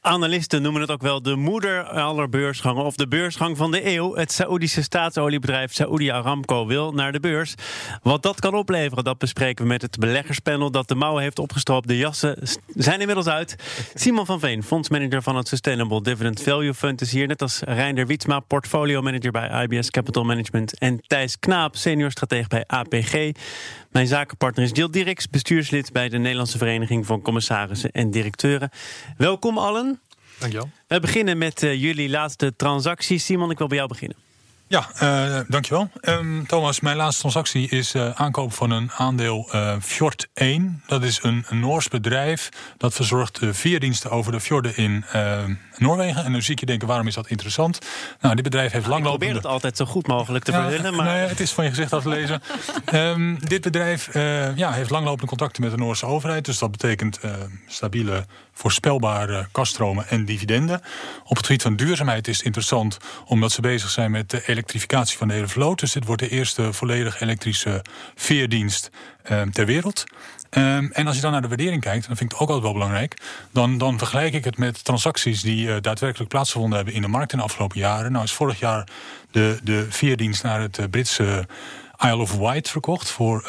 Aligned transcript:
Analisten 0.00 0.62
noemen 0.62 0.80
het 0.80 0.90
ook 0.90 1.02
wel 1.02 1.22
de 1.22 1.36
moeder 1.36 1.84
aller 1.84 2.28
beursgangen 2.28 2.84
of 2.84 2.96
de 2.96 3.08
beursgang 3.08 3.56
van 3.56 3.70
de 3.70 3.86
eeuw. 3.86 4.14
Het 4.14 4.32
Saoedische 4.32 4.82
staatsoliebedrijf 4.82 5.72
Saudi 5.72 6.10
Aramco 6.10 6.66
wil 6.66 6.92
naar 6.92 7.12
de 7.12 7.20
beurs. 7.20 7.54
Wat 8.02 8.22
dat 8.22 8.40
kan 8.40 8.54
opleveren, 8.54 9.04
dat 9.04 9.18
bespreken 9.18 9.62
we 9.64 9.70
met 9.70 9.82
het 9.82 9.98
beleggerspanel 9.98 10.70
dat 10.70 10.88
de 10.88 10.94
mouwen 10.94 11.22
heeft 11.22 11.38
opgestroopt. 11.38 11.88
De 11.88 11.96
jassen 11.96 12.38
zijn 12.74 13.00
inmiddels 13.00 13.26
uit. 13.26 13.56
Simon 13.94 14.26
van 14.26 14.40
Veen, 14.40 14.62
fondsmanager 14.62 15.22
van 15.22 15.36
het 15.36 15.48
Sustainable 15.48 16.02
Dividend 16.02 16.42
Value 16.42 16.74
Fund, 16.74 17.00
is 17.00 17.12
hier. 17.12 17.26
Net 17.26 17.42
als 17.42 17.60
Reinder 17.60 18.06
Wietsma, 18.06 18.40
portfolio 18.40 19.02
manager 19.02 19.30
bij 19.30 19.66
IBS 19.68 19.90
Capital 19.90 20.24
Management. 20.24 20.78
En 20.78 21.00
Thijs 21.06 21.38
Knaap, 21.38 21.76
senior 21.76 22.10
stratege 22.10 22.48
bij 22.48 22.64
APG. 22.66 23.30
Mijn 23.90 24.06
zakenpartner 24.06 24.64
is 24.64 24.70
Jill 24.72 24.90
Dirks, 24.90 25.28
bestuurslid 25.28 25.92
bij 25.92 26.08
de 26.08 26.18
Nederlandse 26.18 26.58
Vereniging 26.58 27.06
van 27.06 27.22
Commissarissen 27.22 27.90
en 27.90 28.10
Directeuren. 28.10 28.70
Welkom 29.16 29.58
allen. 29.58 29.97
Dankjewel. 30.38 30.70
We 30.86 31.00
beginnen 31.00 31.38
met 31.38 31.62
uh, 31.62 31.82
jullie 31.82 32.08
laatste 32.08 32.56
transactie. 32.56 33.18
Simon, 33.18 33.50
ik 33.50 33.58
wil 33.58 33.66
bij 33.66 33.76
jou 33.76 33.88
beginnen. 33.88 34.16
Ja, 34.68 34.88
uh, 35.02 35.40
dankjewel. 35.48 35.90
Um, 36.02 36.46
Thomas, 36.46 36.80
mijn 36.80 36.96
laatste 36.96 37.20
transactie 37.20 37.68
is 37.68 37.94
uh, 37.94 38.10
aankoop 38.10 38.52
van 38.52 38.70
een 38.70 38.90
aandeel 38.96 39.48
uh, 39.54 39.74
Fjord 39.80 40.28
1. 40.34 40.82
Dat 40.86 41.02
is 41.02 41.22
een, 41.22 41.44
Noors 41.50 41.88
bedrijf 41.88 42.48
dat 42.76 42.94
verzorgt 42.94 43.40
veerdiensten 43.50 44.10
over 44.10 44.32
de 44.32 44.40
fjorden 44.40 44.76
in 44.76 45.04
Noorwegen. 45.76 46.24
En 46.24 46.32
dan 46.32 46.42
zie 46.42 46.52
ik 46.52 46.60
je 46.60 46.66
denken, 46.66 46.88
waarom 46.88 47.06
is 47.06 47.14
dat 47.14 47.28
interessant? 47.28 47.78
Nou, 48.20 48.34
dit 48.34 48.44
bedrijf 48.44 48.72
heeft 48.72 48.86
nou, 48.86 48.94
langlopende... 48.94 49.34
Ik 49.34 49.40
probeer 49.40 49.50
het 49.50 49.62
altijd 49.62 49.76
zo 49.76 49.84
goed 49.84 50.06
mogelijk 50.06 50.44
te 50.44 50.52
ja. 50.52 50.90
Maar... 50.90 51.06
Nee, 51.06 51.26
het 51.26 51.40
is 51.40 51.52
van 51.52 51.64
je 51.64 51.70
gezicht 51.70 51.92
af 51.92 52.02
te 52.02 52.08
lezen. 52.08 52.42
um, 52.94 53.38
dit 53.48 53.60
bedrijf 53.60 54.14
ja, 54.54 54.72
heeft 54.72 54.90
langlopende 54.90 55.26
contacten 55.26 55.62
met 55.62 55.70
de 55.70 55.76
Noorse 55.76 56.06
overheid. 56.06 56.44
Dus 56.44 56.58
dat 56.58 56.70
betekent 56.70 57.20
stabiele 57.66 58.26
voorspelbare 58.52 59.48
kaststromen 59.52 60.08
en 60.08 60.24
dividenden. 60.24 60.80
Op 61.24 61.36
het 61.36 61.46
gebied 61.46 61.62
van 61.62 61.76
duurzaamheid 61.76 62.28
is 62.28 62.36
het 62.36 62.46
interessant 62.46 62.98
omdat 63.26 63.52
ze 63.52 63.60
bezig 63.60 63.90
zijn 63.90 64.10
met 64.10 64.30
de 64.30 64.42
elektrificatie 64.58 65.18
van 65.18 65.28
de 65.28 65.34
hele 65.34 65.48
vloot. 65.48 65.80
Dus 65.80 65.92
dit 65.92 66.04
wordt 66.04 66.22
de 66.22 66.28
eerste 66.28 66.72
volledig 66.72 67.20
elektrische 67.20 67.84
veerdienst 68.14 68.90
eh, 69.22 69.42
ter 69.42 69.66
wereld. 69.66 70.04
Um, 70.50 70.92
en 70.92 71.06
als 71.06 71.16
je 71.16 71.22
dan 71.22 71.32
naar 71.32 71.42
de 71.42 71.48
waardering 71.48 71.80
kijkt, 71.80 72.06
dan 72.06 72.16
vind 72.16 72.32
ik 72.32 72.38
het 72.38 72.40
ook 72.40 72.54
altijd 72.54 72.62
wel 72.62 72.72
belangrijk. 72.72 73.16
Dan, 73.52 73.78
dan 73.78 73.98
vergelijk 73.98 74.34
ik 74.34 74.44
het 74.44 74.58
met 74.58 74.84
transacties 74.84 75.42
die 75.42 75.66
uh, 75.66 75.76
daadwerkelijk 75.80 76.30
plaatsgevonden 76.30 76.76
hebben 76.76 76.94
in 76.94 77.02
de 77.02 77.08
markt 77.08 77.32
in 77.32 77.38
de 77.38 77.44
afgelopen 77.44 77.78
jaren. 77.78 78.12
Nou 78.12 78.24
is 78.24 78.32
vorig 78.32 78.58
jaar 78.58 78.88
de, 79.30 79.58
de 79.62 79.86
veerdienst 79.88 80.42
naar 80.42 80.60
het 80.60 80.78
uh, 80.78 80.84
Britse 80.90 81.46
Isle 81.98 82.16
of 82.16 82.36
Wight 82.36 82.70
verkocht 82.70 83.10
voor. 83.10 83.44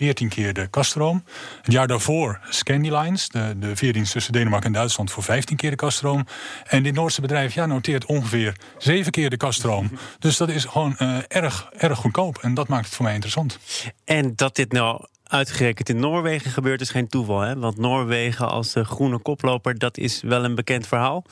14 0.00 0.28
keer 0.28 0.52
de 0.52 0.66
kaststroom. 0.66 1.24
Het 1.62 1.72
jaar 1.72 1.86
daarvoor 1.86 2.40
Scandylines, 2.48 3.28
de, 3.28 3.54
de 3.58 3.76
veerdienst 3.76 4.12
tussen 4.12 4.32
Denemarken 4.32 4.66
en 4.66 4.72
Duitsland, 4.72 5.10
voor 5.10 5.22
15 5.22 5.56
keer 5.56 5.70
de 5.70 5.76
kaststroom. 5.76 6.26
En 6.66 6.82
dit 6.82 6.94
Noordse 6.94 7.20
bedrijf 7.20 7.54
ja, 7.54 7.66
noteert 7.66 8.06
ongeveer 8.06 8.56
7 8.78 9.12
keer 9.12 9.30
de 9.30 9.36
kaststroom. 9.36 9.90
Dus 10.18 10.36
dat 10.36 10.48
is 10.48 10.64
gewoon 10.64 10.96
uh, 10.98 11.18
erg, 11.28 11.68
erg 11.76 11.98
goedkoop. 11.98 12.38
En 12.38 12.54
dat 12.54 12.68
maakt 12.68 12.84
het 12.84 12.94
voor 12.94 13.04
mij 13.04 13.14
interessant. 13.14 13.58
En 14.04 14.32
dat 14.36 14.56
dit 14.56 14.72
nou 14.72 15.04
uitgerekend 15.24 15.88
in 15.88 16.00
Noorwegen 16.00 16.50
gebeurt, 16.50 16.80
is 16.80 16.90
geen 16.90 17.08
toeval. 17.08 17.40
Hè? 17.40 17.58
Want 17.58 17.76
Noorwegen 17.76 18.48
als 18.50 18.72
de 18.72 18.84
groene 18.84 19.18
koploper, 19.18 19.78
dat 19.78 19.98
is 19.98 20.22
wel 20.22 20.44
een 20.44 20.54
bekend 20.54 20.86
verhaal. 20.86 21.24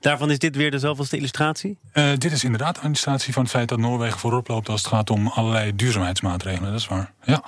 Daarvan 0.00 0.30
is 0.30 0.38
dit 0.38 0.56
weer 0.56 0.70
de 0.70 0.78
zoveelste 0.78 1.16
illustratie? 1.16 1.78
Uh, 1.92 2.10
dit 2.16 2.32
is 2.32 2.44
inderdaad 2.44 2.76
een 2.76 2.84
illustratie 2.84 3.32
van 3.32 3.42
het 3.42 3.52
feit 3.52 3.68
dat 3.68 3.78
Noorwegen 3.78 4.18
voorop 4.18 4.48
loopt 4.48 4.68
als 4.68 4.82
het 4.82 4.90
gaat 4.90 5.10
om 5.10 5.26
allerlei 5.26 5.76
duurzaamheidsmaatregelen. 5.76 6.70
Dat 6.70 6.80
is 6.80 6.88
waar. 6.88 7.12
Ja. 7.24 7.42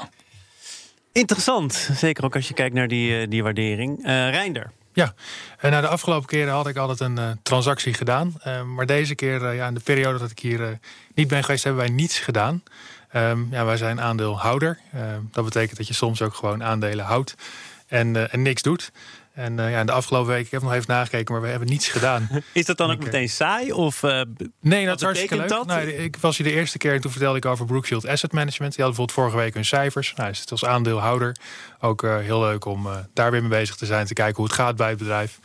Interessant, 1.18 1.90
zeker 1.94 2.24
ook 2.24 2.34
als 2.34 2.48
je 2.48 2.54
kijkt 2.54 2.74
naar 2.74 2.88
die, 2.88 3.28
die 3.28 3.42
waardering. 3.42 3.98
Uh, 3.98 4.04
Reinder. 4.06 4.70
Ja, 4.92 5.14
en 5.58 5.70
na 5.70 5.80
de 5.80 5.88
afgelopen 5.88 6.28
keren 6.28 6.52
had 6.52 6.66
ik 6.66 6.76
altijd 6.76 7.00
een 7.00 7.40
transactie 7.42 7.94
gedaan. 7.94 8.40
Maar 8.74 8.86
deze 8.86 9.14
keer, 9.14 9.54
ja, 9.54 9.66
in 9.66 9.74
de 9.74 9.80
periode 9.80 10.18
dat 10.18 10.30
ik 10.30 10.38
hier 10.38 10.78
niet 11.14 11.28
ben 11.28 11.44
geweest, 11.44 11.64
hebben 11.64 11.82
wij 11.82 11.94
niets 11.94 12.18
gedaan. 12.18 12.62
Um, 13.12 13.48
ja, 13.50 13.64
wij 13.64 13.76
zijn 13.76 14.00
aandeelhouder. 14.00 14.78
dat 15.30 15.44
betekent 15.44 15.76
dat 15.76 15.86
je 15.86 15.94
soms 15.94 16.22
ook 16.22 16.34
gewoon 16.34 16.64
aandelen 16.64 17.04
houdt 17.04 17.34
en, 17.86 18.30
en 18.30 18.42
niks 18.42 18.62
doet. 18.62 18.92
En 19.38 19.58
uh, 19.58 19.70
ja, 19.70 19.84
de 19.84 19.92
afgelopen 19.92 20.32
week, 20.32 20.44
ik 20.44 20.50
heb 20.50 20.62
nog 20.62 20.72
even 20.72 20.84
nagekeken, 20.88 21.32
maar 21.32 21.42
we 21.42 21.48
hebben 21.48 21.68
niets 21.68 21.88
gedaan. 21.88 22.28
Is 22.52 22.64
dat 22.64 22.76
dan 22.76 22.90
ook 22.90 23.04
meteen 23.04 23.28
saai? 23.28 23.72
Of, 23.72 24.02
uh, 24.02 24.20
nee, 24.60 24.86
dat 24.86 24.96
is 24.96 25.02
hartstikke 25.02 25.36
leuk. 25.36 25.48
Dat? 25.48 25.66
Nou, 25.66 25.88
ik 25.88 26.16
was 26.16 26.36
hier 26.36 26.46
de 26.46 26.52
eerste 26.52 26.78
keer 26.78 26.94
en 26.94 27.00
toen 27.00 27.10
vertelde 27.10 27.36
ik 27.36 27.44
over 27.44 27.66
Brookfield 27.66 28.06
Asset 28.06 28.32
Management. 28.32 28.74
Die 28.74 28.84
hadden 28.84 29.04
bijvoorbeeld 29.04 29.12
vorige 29.12 29.36
week 29.36 29.54
hun 29.54 29.64
cijfers. 29.64 30.12
Nou, 30.16 30.30
is 30.30 30.40
het 30.40 30.50
als 30.50 30.64
aandeelhouder 30.64 31.36
ook 31.80 32.02
uh, 32.02 32.18
heel 32.18 32.40
leuk 32.40 32.64
om 32.64 32.88
daar 33.12 33.30
weer 33.30 33.40
mee 33.40 33.50
bezig 33.50 33.76
te 33.76 33.86
zijn. 33.86 34.06
Te 34.06 34.14
kijken 34.14 34.36
hoe 34.36 34.44
het 34.44 34.54
gaat 34.54 34.76
bij 34.76 34.88
het 34.88 34.98
bedrijf. 34.98 35.38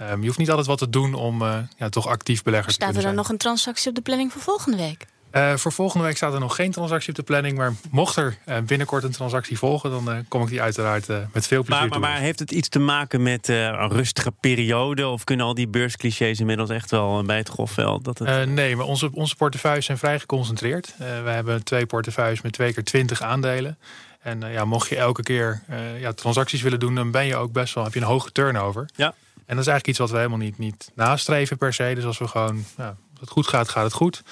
Um, 0.00 0.20
je 0.20 0.26
hoeft 0.26 0.38
niet 0.38 0.48
altijd 0.48 0.66
wat 0.66 0.78
te 0.78 0.90
doen 0.90 1.14
om 1.14 1.42
ja, 1.76 1.88
toch 1.88 2.06
actief 2.06 2.42
belegger 2.42 2.72
Staat 2.72 2.86
te 2.86 2.92
zijn. 2.92 3.02
Staat 3.02 3.12
er 3.12 3.22
nog 3.22 3.28
een 3.28 3.38
transactie 3.38 3.88
op 3.88 3.94
de 3.94 4.02
planning 4.02 4.32
voor 4.32 4.42
volgende 4.42 4.76
week? 4.76 5.06
Uh, 5.32 5.56
voor 5.56 5.72
volgende 5.72 6.04
week 6.04 6.16
staat 6.16 6.34
er 6.34 6.40
nog 6.40 6.54
geen 6.54 6.70
transactie 6.70 7.08
op 7.08 7.16
de 7.16 7.22
planning. 7.22 7.56
Maar 7.56 7.72
mocht 7.90 8.16
er 8.16 8.38
uh, 8.48 8.58
binnenkort 8.58 9.04
een 9.04 9.12
transactie 9.12 9.58
volgen, 9.58 9.90
dan 9.90 10.10
uh, 10.14 10.18
kom 10.28 10.42
ik 10.42 10.48
die 10.48 10.62
uiteraard 10.62 11.08
met 11.08 11.46
veel 11.46 11.62
plezier 11.62 11.88
maar, 11.88 12.00
maar, 12.00 12.10
maar, 12.10 12.20
heeft 12.20 12.38
het 12.38 12.52
iets 12.52 12.68
te 12.68 12.78
maken 12.78 13.22
met 13.22 13.48
een 13.48 13.90
rustige 13.90 14.32
periode? 14.40 15.08
Of 15.08 15.24
kunnen 15.24 15.46
al 15.46 15.54
die 15.54 15.68
beursclichés 15.68 16.40
inmiddels 16.40 16.70
echt 16.70 16.90
wel 16.90 17.22
bij 17.22 17.36
het 17.36 17.48
grofveld? 17.48 18.04
Dat 18.04 18.18
het... 18.18 18.48
nee, 18.48 18.76
maar 18.76 18.86
onze, 18.86 19.10
onze 19.12 19.36
portefeuilles 19.36 19.84
zijn 19.84 19.98
vrij 19.98 20.18
geconcentreerd. 20.18 20.94
we 20.98 21.30
hebben 21.30 21.64
twee 21.64 21.86
portefeuilles 21.86 22.40
met 22.40 22.52
twee 22.52 22.74
keer 22.74 22.84
twintig 22.84 23.22
aandelen. 23.22 23.78
En 24.20 24.40
ja, 24.40 24.64
mocht 24.64 24.88
je 24.88 24.96
elke 24.96 25.22
keer 25.22 25.62
ja, 26.00 26.12
transacties 26.12 26.62
willen 26.62 26.80
doen, 26.80 26.94
dan 26.94 27.10
ben 27.10 27.26
je 27.26 27.36
ook 27.36 27.52
best 27.52 27.74
wel, 27.74 27.84
heb 27.84 27.94
je 27.94 28.00
een 28.00 28.06
hoge 28.06 28.32
turnover. 28.32 28.88
Ja. 28.96 29.14
En 29.48 29.56
dat 29.56 29.66
is 29.66 29.70
eigenlijk 29.72 29.86
iets 29.86 29.98
wat 29.98 30.10
we 30.10 30.16
helemaal 30.16 30.38
niet, 30.38 30.58
niet 30.58 30.90
nastreven 30.94 31.56
per 31.58 31.72
se. 31.72 31.92
Dus 31.94 32.04
als 32.04 32.18
we 32.18 32.28
gewoon, 32.28 32.64
ja, 32.76 32.86
als 32.86 33.20
het 33.20 33.30
goed 33.30 33.46
gaat, 33.46 33.68
gaat 33.68 33.84
het 33.84 33.92
goed. 33.92 34.22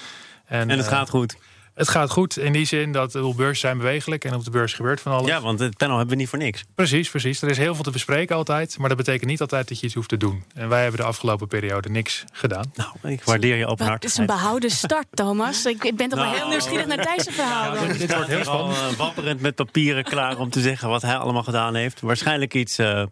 En, 0.47 0.71
en 0.71 0.79
het 0.79 0.89
gaat 0.89 1.09
goed. 1.09 1.37
Het 1.77 1.89
gaat 1.89 2.11
goed 2.11 2.39
in 2.39 2.53
die 2.53 2.65
zin 2.65 2.93
dat 2.93 3.13
de 3.13 3.33
beurzen 3.37 3.57
zijn 3.57 3.79
bewegelijk 3.79 4.25
en 4.25 4.35
op 4.35 4.45
de 4.45 4.51
beurs 4.51 4.73
gebeurt 4.73 5.01
van 5.01 5.13
alles. 5.13 5.29
Ja, 5.29 5.41
want 5.41 5.59
het 5.59 5.77
panel 5.77 5.97
hebben 5.97 6.15
we 6.15 6.21
niet 6.21 6.31
voor 6.31 6.39
niks. 6.39 6.65
Precies, 6.75 7.11
precies. 7.11 7.43
Er 7.43 7.51
is 7.51 7.59
heel 7.59 7.75
veel 7.75 7.85
te 7.85 7.91
bespreken 7.91 8.37
altijd, 8.37 8.79
maar 8.79 8.89
dat 8.89 8.97
betekent 8.97 9.31
niet 9.31 9.41
altijd 9.41 9.69
dat 9.69 9.81
je 9.81 9.87
iets 9.87 9.95
hoeft 9.95 10.09
te 10.09 10.17
doen. 10.17 10.45
En 10.55 10.69
wij 10.69 10.83
hebben 10.83 11.01
de 11.01 11.07
afgelopen 11.07 11.49
periode 11.49 11.89
niks 11.89 12.25
gedaan. 12.33 12.73
Nou, 12.75 13.15
ik 13.15 13.25
waardeer 13.25 13.57
je 13.57 13.67
openhartigheid. 13.67 14.03
Het 14.03 14.13
is 14.13 14.19
een 14.19 14.27
behouden 14.27 14.71
start, 14.71 15.07
Thomas. 15.11 15.65
Ik 15.67 15.97
ben 15.97 16.09
toch 16.09 16.19
nou, 16.19 16.31
wel 16.31 16.41
heel 16.41 16.49
nieuwsgierig 16.49 16.87
naar 16.87 17.03
Thijs' 17.05 17.29
verhaal. 17.35 17.75
Ja, 17.75 17.87
dit, 17.87 17.99
dit 17.99 18.15
wordt 18.15 18.29
heel 18.29 18.45
spannend. 18.45 18.79
Al, 18.79 18.91
uh, 18.91 18.97
wapperend 18.97 19.41
met 19.41 19.55
papieren 19.55 20.05
klaar 20.05 20.39
om 20.39 20.51
te 20.51 20.61
zeggen 20.61 20.89
wat 20.89 21.03
hij 21.03 21.17
allemaal 21.17 21.43
gedaan 21.43 21.75
heeft. 21.75 22.01
Waarschijnlijk 22.01 22.55
iets 22.55 22.79
uh, 22.79 23.03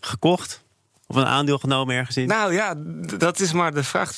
gekocht. 0.00 0.63
Of 1.06 1.16
een 1.16 1.26
aandeel 1.26 1.58
genomen 1.58 1.94
ergens 1.96 2.16
in? 2.16 2.26
Nou 2.26 2.52
ja, 2.52 2.74
dat 3.18 3.40
is 3.40 3.52
maar 3.52 3.74
de 3.74 3.84
vraag. 3.84 4.12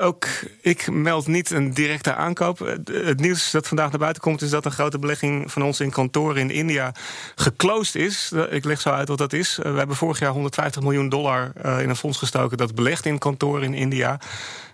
Ook 0.00 0.26
ik 0.60 0.90
meld 0.90 1.26
niet 1.26 1.50
een 1.50 1.74
directe 1.74 2.14
aankoop. 2.14 2.58
Het 2.84 3.20
nieuws 3.20 3.50
dat 3.50 3.68
vandaag 3.68 3.90
naar 3.90 3.98
buiten 3.98 4.22
komt... 4.22 4.42
is 4.42 4.50
dat 4.50 4.64
een 4.64 4.72
grote 4.72 4.98
belegging 4.98 5.52
van 5.52 5.62
ons 5.62 5.80
in 5.80 5.90
kantoren 5.90 6.36
in 6.36 6.50
India 6.50 6.94
geclosed 7.34 7.94
is. 7.94 8.32
Ik 8.50 8.64
leg 8.64 8.80
zo 8.80 8.90
uit 8.90 9.08
wat 9.08 9.18
dat 9.18 9.32
is. 9.32 9.58
We 9.62 9.68
hebben 9.68 9.96
vorig 9.96 10.18
jaar 10.18 10.32
150 10.32 10.82
miljoen 10.82 11.08
dollar 11.08 11.52
eh, 11.62 11.80
in 11.80 11.88
een 11.88 11.96
fonds 11.96 12.18
gestoken... 12.18 12.56
dat 12.56 12.74
belegt 12.74 13.06
in 13.06 13.18
kantoren 13.18 13.62
in 13.62 13.74
India. 13.74 14.20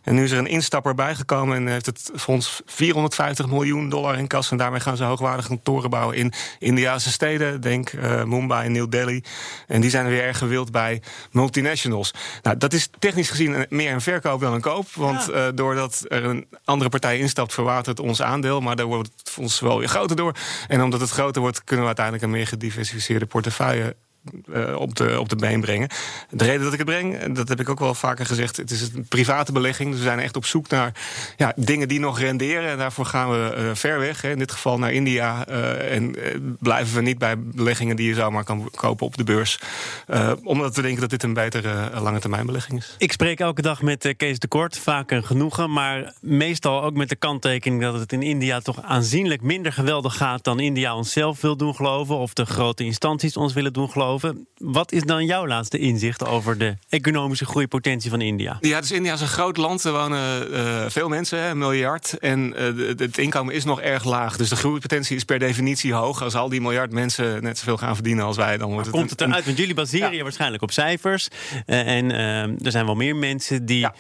En 0.09 0.15
nu 0.15 0.25
is 0.25 0.31
er 0.31 0.39
een 0.39 0.47
instapper 0.47 0.95
bijgekomen 0.95 1.57
en 1.57 1.67
heeft 1.67 1.87
het 1.87 2.11
fonds 2.17 2.61
450 2.67 3.47
miljoen 3.47 3.89
dollar 3.89 4.19
in 4.19 4.27
kas. 4.27 4.51
En 4.51 4.57
daarmee 4.57 4.81
gaan 4.81 4.97
ze 4.97 5.05
hoogwaardige 5.05 5.49
kantoren 5.49 5.91
bouwen 5.91 6.17
in 6.17 6.33
Indiase 6.59 7.11
steden. 7.11 7.61
Denk 7.61 7.93
uh, 7.93 8.25
Mumbai 8.25 8.67
en 8.67 8.73
New 8.73 8.91
Delhi. 8.91 9.23
En 9.67 9.81
die 9.81 9.91
zijn 9.91 10.07
weer 10.07 10.23
erg 10.23 10.39
gewild 10.39 10.71
bij 10.71 11.03
multinationals. 11.31 12.15
Nou, 12.43 12.57
dat 12.57 12.73
is 12.73 12.89
technisch 12.99 13.31
gezien 13.31 13.67
meer 13.69 13.93
een 13.93 14.01
verkoop 14.01 14.41
dan 14.41 14.53
een 14.53 14.61
koop. 14.61 14.87
Want 14.95 15.27
ja. 15.27 15.47
uh, 15.47 15.53
doordat 15.55 16.05
er 16.09 16.25
een 16.25 16.47
andere 16.65 16.91
partij 16.91 17.19
instapt, 17.19 17.55
verwatert 17.55 18.01
ons 18.01 18.23
aandeel. 18.23 18.61
Maar 18.61 18.77
daar 18.77 18.87
wordt 18.87 19.11
het 19.17 19.31
fonds 19.31 19.61
wel 19.61 19.79
weer 19.79 19.89
groter 19.89 20.17
door. 20.17 20.33
En 20.69 20.83
omdat 20.83 21.01
het 21.01 21.11
groter 21.11 21.41
wordt, 21.41 21.65
kunnen 21.65 21.81
we 21.81 21.87
uiteindelijk 21.87 22.25
een 22.25 22.31
meer 22.31 22.47
gediversifieerde 22.47 23.27
portefeuille 23.27 23.85
eh, 23.85 24.08
op, 24.77 24.95
de, 24.97 25.21
op 25.21 25.29
de 25.29 25.37
been 25.37 25.61
brengen. 25.61 25.89
De 26.31 26.45
reden 26.45 26.63
dat 26.63 26.73
ik 26.73 26.79
het 26.79 26.89
breng, 26.89 27.35
dat 27.35 27.49
heb 27.49 27.61
ik 27.61 27.69
ook 27.69 27.79
wel 27.79 27.95
vaker 27.95 28.27
gezegd, 28.27 28.57
het 28.57 28.71
is 28.71 28.81
een 28.95 29.07
private 29.09 29.53
belegging. 29.53 29.91
Dus 29.91 29.99
we 29.99 30.05
zijn 30.05 30.21
echt 30.21 30.37
op 30.37 30.45
zoek 30.45 30.69
naar 30.69 30.93
ja, 31.37 31.53
dingen 31.57 31.89
die 31.89 32.01
nog 32.01 32.21
renderen. 32.21 32.71
En 32.71 32.79
daarvoor 32.79 33.05
gaan 33.05 33.31
we 33.31 33.55
uh, 33.59 33.71
ver 33.75 33.99
weg, 33.99 34.23
hè, 34.23 34.31
in 34.31 34.39
dit 34.39 34.53
geval 34.53 34.79
naar 34.79 34.93
India. 34.93 35.47
En 35.47 36.17
blijven 36.59 36.95
we 36.95 37.01
niet 37.01 37.19
bij 37.19 37.39
beleggingen 37.39 37.97
die 37.97 38.09
je 38.09 38.15
zomaar 38.15 38.45
kan 38.45 38.71
kopen 38.75 39.07
op 39.07 39.17
de 39.17 39.25
beurs. 39.25 39.59
omdat 40.45 40.77
we 40.77 40.83
denken 40.83 41.01
dat 41.01 41.11
dit 41.11 41.23
een 41.23 41.33
betere 41.35 42.01
lange 42.01 42.19
termijn 42.19 42.47
belegging 42.47 42.79
is. 42.79 42.95
Ik 42.99 43.13
spreek 43.13 43.41
elke 43.41 43.63
dag 43.63 43.83
met 43.83 44.15
Kees 44.17 44.39
de 44.39 44.49
Kort, 44.49 44.79
vaak 44.79 45.11
een 45.11 45.25
genoegen. 45.25 45.73
Maar 45.73 46.13
meestal 46.21 46.83
ook 46.83 46.95
met 46.95 47.09
de 47.09 47.17
kanttekening 47.17 47.83
dat 47.83 47.95
het 47.95 48.13
in 48.13 48.23
India 48.23 48.61
toch 48.61 48.83
aanzienlijk 48.83 49.43
minder 49.43 49.73
geweldig 49.73 50.17
gaat 50.17 50.45
dan 50.45 50.61
India 50.61 50.97
onszelf 50.97 51.41
wil 51.41 51.57
doen 51.57 51.75
geloven. 51.75 52.17
Of 52.17 52.33
de 52.33 52.47
grote 52.47 52.85
instanties 52.85 53.37
ons 53.37 53.53
willen 53.53 53.73
doen 53.73 53.91
geloven. 53.91 54.18
Wat 54.57 54.93
is 54.93 55.03
dan 55.03 55.25
jouw 55.25 55.47
laatste 55.47 55.79
inzicht 55.79 56.27
over 56.27 56.59
de 56.59 56.77
economische 56.89 57.45
groeipotentie 57.45 58.11
van 58.11 58.21
India? 58.21 58.57
Ja, 58.61 58.81
dus 58.81 58.91
India 58.91 59.13
is 59.13 59.21
een 59.21 59.27
groot 59.27 59.57
land. 59.57 59.85
Er 59.85 59.93
wonen 59.93 60.53
uh, 60.53 60.85
veel 60.89 61.09
mensen, 61.09 61.39
een 61.39 61.59
miljard. 61.59 62.19
En 62.19 62.55
uh, 62.57 62.99
het 62.99 63.19
inkomen 63.19 63.55
is 63.55 63.65
nog 63.65 63.81
erg 63.81 64.05
laag. 64.05 64.37
Dus 64.37 64.49
de 64.49 64.57
groeipotentie 64.57 65.17
is 65.17 65.25
per 65.25 65.39
definitie 65.39 65.93
hoog. 65.93 66.23
Als 66.23 66.35
al 66.35 66.49
die 66.49 66.61
miljard 66.61 66.93
mensen 66.93 67.43
net 67.43 67.59
zoveel 67.59 67.77
gaan 67.77 67.95
verdienen 67.95 68.25
als 68.25 68.37
wij, 68.37 68.57
dan 68.59 68.71
wordt 68.71 68.87
het. 68.87 68.95
Komt 68.95 69.11
het 69.11 69.21
eruit? 69.21 69.45
Want 69.45 69.59
jullie 69.59 69.75
baseren 69.75 70.11
ja. 70.11 70.17
je 70.17 70.23
waarschijnlijk 70.23 70.63
op 70.63 70.71
cijfers. 70.71 71.29
Uh, 71.67 71.97
en 71.97 72.11
er 72.65 72.71
zijn 72.71 72.87
wel 72.87 72.95
meer 72.95 73.17
mensen 73.17 73.67
die 73.67 73.79
ja. 73.79 73.95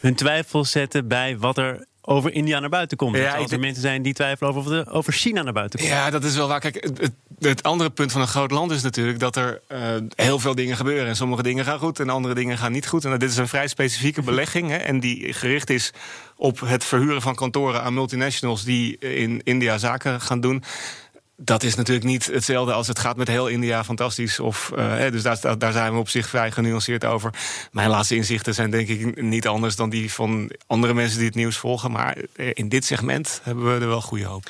hun 0.00 0.14
twijfels 0.14 0.70
zetten 0.70 1.08
bij 1.08 1.38
wat 1.38 1.58
er 1.58 1.86
over 2.06 2.32
India 2.32 2.58
naar 2.58 2.68
buiten 2.68 2.96
komt. 2.96 3.16
Ja, 3.16 3.34
als 3.36 3.50
er 3.50 3.60
mensen 3.60 3.82
zijn 3.82 4.02
die 4.02 4.14
twijfelen 4.14 4.54
over, 4.54 4.70
de, 4.70 4.90
over 4.90 5.12
China 5.12 5.42
naar 5.42 5.52
buiten 5.52 5.78
komt. 5.78 5.90
Ja, 5.90 6.10
dat 6.10 6.24
is 6.24 6.36
wel 6.36 6.48
waar. 6.48 6.60
Kijk, 6.60 6.74
het, 6.98 7.12
het 7.38 7.62
andere 7.62 7.90
punt 7.90 8.12
van 8.12 8.20
een 8.20 8.26
groot 8.26 8.50
land 8.50 8.70
is 8.70 8.82
natuurlijk 8.82 9.18
dat 9.18 9.36
er 9.36 9.60
uh, 9.68 9.78
heel 10.14 10.38
veel 10.38 10.54
dingen 10.54 10.76
gebeuren. 10.76 11.06
En 11.06 11.16
sommige 11.16 11.42
dingen 11.42 11.64
gaan 11.64 11.78
goed 11.78 12.00
en 12.00 12.08
andere 12.08 12.34
dingen 12.34 12.58
gaan 12.58 12.72
niet 12.72 12.86
goed. 12.86 13.04
En 13.04 13.18
dit 13.18 13.30
is 13.30 13.36
een 13.36 13.48
vrij 13.48 13.68
specifieke 13.68 14.22
belegging. 14.22 14.68
Hè, 14.68 14.76
en 14.76 15.00
die 15.00 15.32
gericht 15.32 15.70
is 15.70 15.92
op 16.36 16.60
het 16.60 16.84
verhuren 16.84 17.22
van 17.22 17.34
kantoren 17.34 17.82
aan 17.82 17.94
multinationals 17.94 18.64
die 18.64 18.98
in 18.98 19.40
India 19.42 19.78
zaken 19.78 20.20
gaan 20.20 20.40
doen 20.40 20.62
dat 21.36 21.62
is 21.62 21.74
natuurlijk 21.74 22.06
niet 22.06 22.26
hetzelfde 22.26 22.72
als 22.72 22.86
het 22.86 22.98
gaat 22.98 23.16
met 23.16 23.28
heel 23.28 23.46
India 23.46 23.84
fantastisch. 23.84 24.40
Of, 24.40 24.72
uh, 24.76 25.10
dus 25.10 25.22
daar, 25.22 25.58
daar 25.58 25.72
zijn 25.72 25.92
we 25.92 25.98
op 25.98 26.08
zich 26.08 26.28
vrij 26.28 26.50
genuanceerd 26.50 27.04
over. 27.04 27.30
Mijn 27.72 27.88
laatste 27.88 28.16
inzichten 28.16 28.54
zijn 28.54 28.70
denk 28.70 28.88
ik 28.88 29.22
niet 29.22 29.46
anders 29.46 29.76
dan 29.76 29.90
die 29.90 30.12
van 30.12 30.50
andere 30.66 30.94
mensen 30.94 31.18
die 31.18 31.26
het 31.26 31.36
nieuws 31.36 31.56
volgen. 31.56 31.90
Maar 31.90 32.16
in 32.36 32.68
dit 32.68 32.84
segment 32.84 33.40
hebben 33.42 33.64
we 33.64 33.80
er 33.80 33.88
wel 33.88 34.00
goede 34.00 34.24
hoop. 34.24 34.48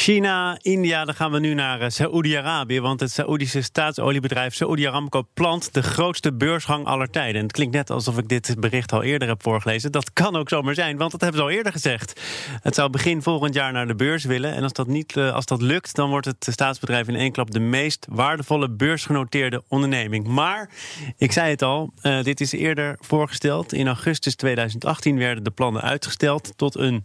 China, 0.00 0.58
India, 0.62 1.04
dan 1.04 1.14
gaan 1.14 1.32
we 1.32 1.38
nu 1.38 1.54
naar 1.54 1.80
eh, 1.80 1.88
Saoedi-Arabië. 1.88 2.80
Want 2.80 3.00
het 3.00 3.10
Saoedische 3.10 3.62
staatsoliebedrijf 3.62 4.54
Saudi 4.54 4.86
Aramco 4.86 5.22
plant 5.34 5.74
de 5.74 5.82
grootste 5.82 6.32
beursgang 6.32 6.86
aller 6.86 7.10
tijden. 7.10 7.34
En 7.34 7.42
het 7.42 7.52
klinkt 7.52 7.74
net 7.74 7.90
alsof 7.90 8.18
ik 8.18 8.28
dit 8.28 8.54
bericht 8.58 8.92
al 8.92 9.02
eerder 9.02 9.28
heb 9.28 9.42
voorgelezen. 9.42 9.92
Dat 9.92 10.12
kan 10.12 10.36
ook 10.36 10.48
zomaar 10.48 10.74
zijn, 10.74 10.96
want 10.96 11.10
dat 11.10 11.20
hebben 11.20 11.40
ze 11.40 11.46
al 11.46 11.52
eerder 11.52 11.72
gezegd. 11.72 12.20
Het 12.62 12.74
zou 12.74 12.90
begin 12.90 13.22
volgend 13.22 13.54
jaar 13.54 13.72
naar 13.72 13.86
de 13.86 13.94
beurs 13.94 14.24
willen. 14.24 14.54
En 14.54 14.62
als 14.62 14.72
dat, 14.72 14.86
niet, 14.86 15.16
eh, 15.16 15.34
als 15.34 15.44
dat 15.46 15.62
lukt, 15.62 15.94
dan 15.94 16.10
wordt 16.10 16.26
het 16.26 16.46
staatsbedrijf 16.50 17.08
in 17.08 17.16
één 17.16 17.32
klap 17.32 17.50
de 17.50 17.60
meest 17.60 18.06
waardevolle 18.10 18.70
beursgenoteerde 18.70 19.62
onderneming. 19.68 20.26
Maar, 20.26 20.70
ik 21.16 21.32
zei 21.32 21.50
het 21.50 21.62
al, 21.62 21.92
uh, 22.02 22.22
dit 22.22 22.40
is 22.40 22.52
eerder 22.52 22.96
voorgesteld. 23.00 23.72
In 23.72 23.86
augustus 23.86 24.34
2018 24.34 25.18
werden 25.18 25.44
de 25.44 25.50
plannen 25.50 25.82
uitgesteld 25.82 26.52
tot 26.56 26.76
een 26.76 27.04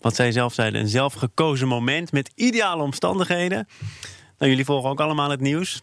wat 0.00 0.14
zij 0.14 0.32
zelf 0.32 0.54
zeiden, 0.54 0.80
een 0.80 0.88
zelfgekozen 0.88 1.68
moment 1.68 2.12
met 2.12 2.30
ideale 2.34 2.82
omstandigheden. 2.82 3.68
Nou, 4.38 4.50
jullie 4.50 4.64
volgen 4.64 4.90
ook 4.90 5.00
allemaal 5.00 5.30
het 5.30 5.40
nieuws. 5.40 5.82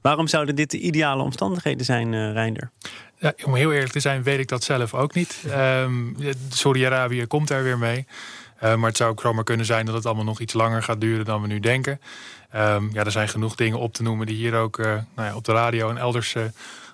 Waarom 0.00 0.26
zouden 0.28 0.54
dit 0.54 0.70
de 0.70 0.78
ideale 0.78 1.22
omstandigheden 1.22 1.84
zijn, 1.84 2.12
uh, 2.12 2.32
Reinder? 2.32 2.70
Ja, 3.18 3.32
om 3.44 3.54
heel 3.54 3.72
eerlijk 3.72 3.92
te 3.92 4.00
zijn, 4.00 4.22
weet 4.22 4.38
ik 4.38 4.48
dat 4.48 4.64
zelf 4.64 4.94
ook 4.94 5.14
niet. 5.14 5.42
Um, 5.46 6.16
Saudi-Arabië 6.48 7.26
komt 7.26 7.48
daar 7.48 7.62
weer 7.62 7.78
mee. 7.78 8.06
Uh, 8.62 8.74
maar 8.74 8.88
het 8.88 8.96
zou 8.96 9.10
ook 9.10 9.34
maar 9.34 9.44
kunnen 9.44 9.66
zijn 9.66 9.86
dat 9.86 9.94
het 9.94 10.06
allemaal 10.06 10.24
nog 10.24 10.40
iets 10.40 10.52
langer 10.52 10.82
gaat 10.82 11.00
duren 11.00 11.24
dan 11.24 11.40
we 11.40 11.46
nu 11.46 11.60
denken. 11.60 12.00
Um, 12.54 12.90
ja, 12.92 13.04
er 13.04 13.10
zijn 13.10 13.28
genoeg 13.28 13.54
dingen 13.54 13.78
op 13.78 13.92
te 13.92 14.02
noemen 14.02 14.26
die 14.26 14.36
hier 14.36 14.54
ook 14.54 14.78
uh, 14.78 14.86
nou 14.86 15.28
ja, 15.28 15.34
op 15.34 15.44
de 15.44 15.52
radio 15.52 15.90
en 15.90 15.98
elders 15.98 16.34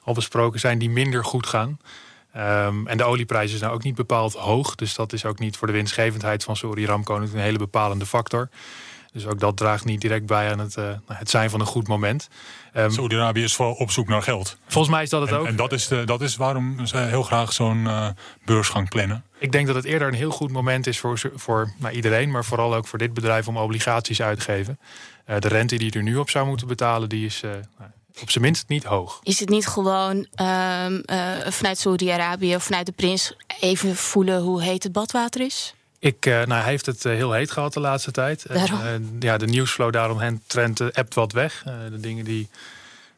al 0.04 0.14
besproken 0.14 0.60
zijn, 0.60 0.78
die 0.78 0.90
minder 0.90 1.24
goed 1.24 1.46
gaan. 1.46 1.78
Um, 2.37 2.87
en 2.87 2.96
de 2.96 3.05
olieprijs 3.05 3.52
is 3.52 3.61
nou 3.61 3.75
ook 3.75 3.82
niet 3.82 3.94
bepaald 3.94 4.34
hoog. 4.34 4.75
Dus 4.75 4.94
dat 4.94 5.12
is 5.12 5.25
ook 5.25 5.38
niet 5.38 5.56
voor 5.56 5.67
de 5.67 5.73
winstgevendheid 5.73 6.44
van 6.44 6.56
Saudi 6.56 6.84
Aramco 6.84 7.17
een 7.17 7.29
hele 7.34 7.58
bepalende 7.58 8.06
factor. 8.06 8.49
Dus 9.12 9.26
ook 9.26 9.40
dat 9.40 9.56
draagt 9.56 9.84
niet 9.84 10.00
direct 10.00 10.26
bij 10.26 10.52
aan 10.52 10.58
het, 10.58 10.76
uh, 10.76 10.90
het 11.06 11.31
zijn 11.31 11.50
van 11.50 11.61
een 11.61 11.67
goed 11.67 11.88
moment. 11.88 12.29
Um, 12.75 12.90
Saudi-Arabië 12.90 13.43
is 13.43 13.55
voor 13.55 13.75
op 13.75 13.90
zoek 13.90 14.08
naar 14.08 14.23
geld. 14.23 14.58
Volgens 14.67 14.94
mij 14.94 15.02
is 15.02 15.11
dat 15.11 15.20
het 15.20 15.31
en, 15.31 15.37
ook. 15.37 15.46
En 15.46 15.56
dat 15.56 15.73
is, 15.73 15.88
de, 15.88 16.05
dat 16.05 16.20
is 16.20 16.37
waarom 16.37 16.87
ze 16.87 16.96
heel 16.96 17.23
graag 17.23 17.52
zo'n 17.52 17.84
uh, 17.84 18.08
beursgang 18.44 18.88
plannen. 18.88 19.25
Ik 19.38 19.52
denk 19.52 19.67
dat 19.67 19.76
het 19.76 19.84
eerder 19.84 20.08
een 20.08 20.14
heel 20.14 20.31
goed 20.31 20.50
moment 20.50 20.87
is 20.87 20.99
voor, 20.99 21.20
voor 21.34 21.73
nou, 21.76 21.94
iedereen, 21.94 22.31
maar 22.31 22.44
vooral 22.44 22.75
ook 22.75 22.87
voor 22.87 22.99
dit 22.99 23.14
bedrijf 23.14 23.49
om 23.49 23.56
obligaties 23.56 24.23
uit 24.23 24.38
te 24.38 24.44
geven. 24.44 24.79
Uh, 25.26 25.38
de 25.38 25.49
rente 25.49 25.76
die 25.76 25.93
er 25.93 26.02
nu 26.02 26.17
op 26.17 26.31
zou 26.31 26.46
moeten 26.46 26.67
betalen, 26.67 27.08
die 27.08 27.26
is 27.26 27.43
op 28.20 28.30
zijn 28.30 28.44
minst 28.44 28.68
niet 28.68 28.84
hoog. 28.84 29.20
Is 29.22 29.40
het 29.40 29.48
niet 29.48 29.66
gewoon 29.66 30.16
um, 30.16 31.02
uh, 31.06 31.30
vanuit 31.48 31.78
Saudi-Arabië 31.78 32.54
of 32.54 32.64
vanuit 32.64 32.86
de 32.86 32.92
prins 32.92 33.36
even 33.60 33.96
voelen 33.96 34.40
hoe 34.40 34.62
heet 34.62 34.82
het 34.82 34.92
badwater 34.92 35.40
is? 35.40 35.74
Ik, 35.98 36.26
uh, 36.26 36.34
nou, 36.34 36.60
hij 36.60 36.70
heeft 36.70 36.86
het 36.86 37.02
heel 37.02 37.32
heet 37.32 37.50
gehad 37.50 37.72
de 37.72 37.80
laatste 37.80 38.10
tijd. 38.10 38.46
ja, 39.20 39.36
de 39.36 39.46
nieuwsflow 39.46 39.92
daaromheen 39.92 40.42
trend 40.46 40.94
appt 40.94 41.14
wat 41.14 41.32
weg. 41.32 41.62
de 41.90 42.00
dingen 42.00 42.24
die. 42.24 42.48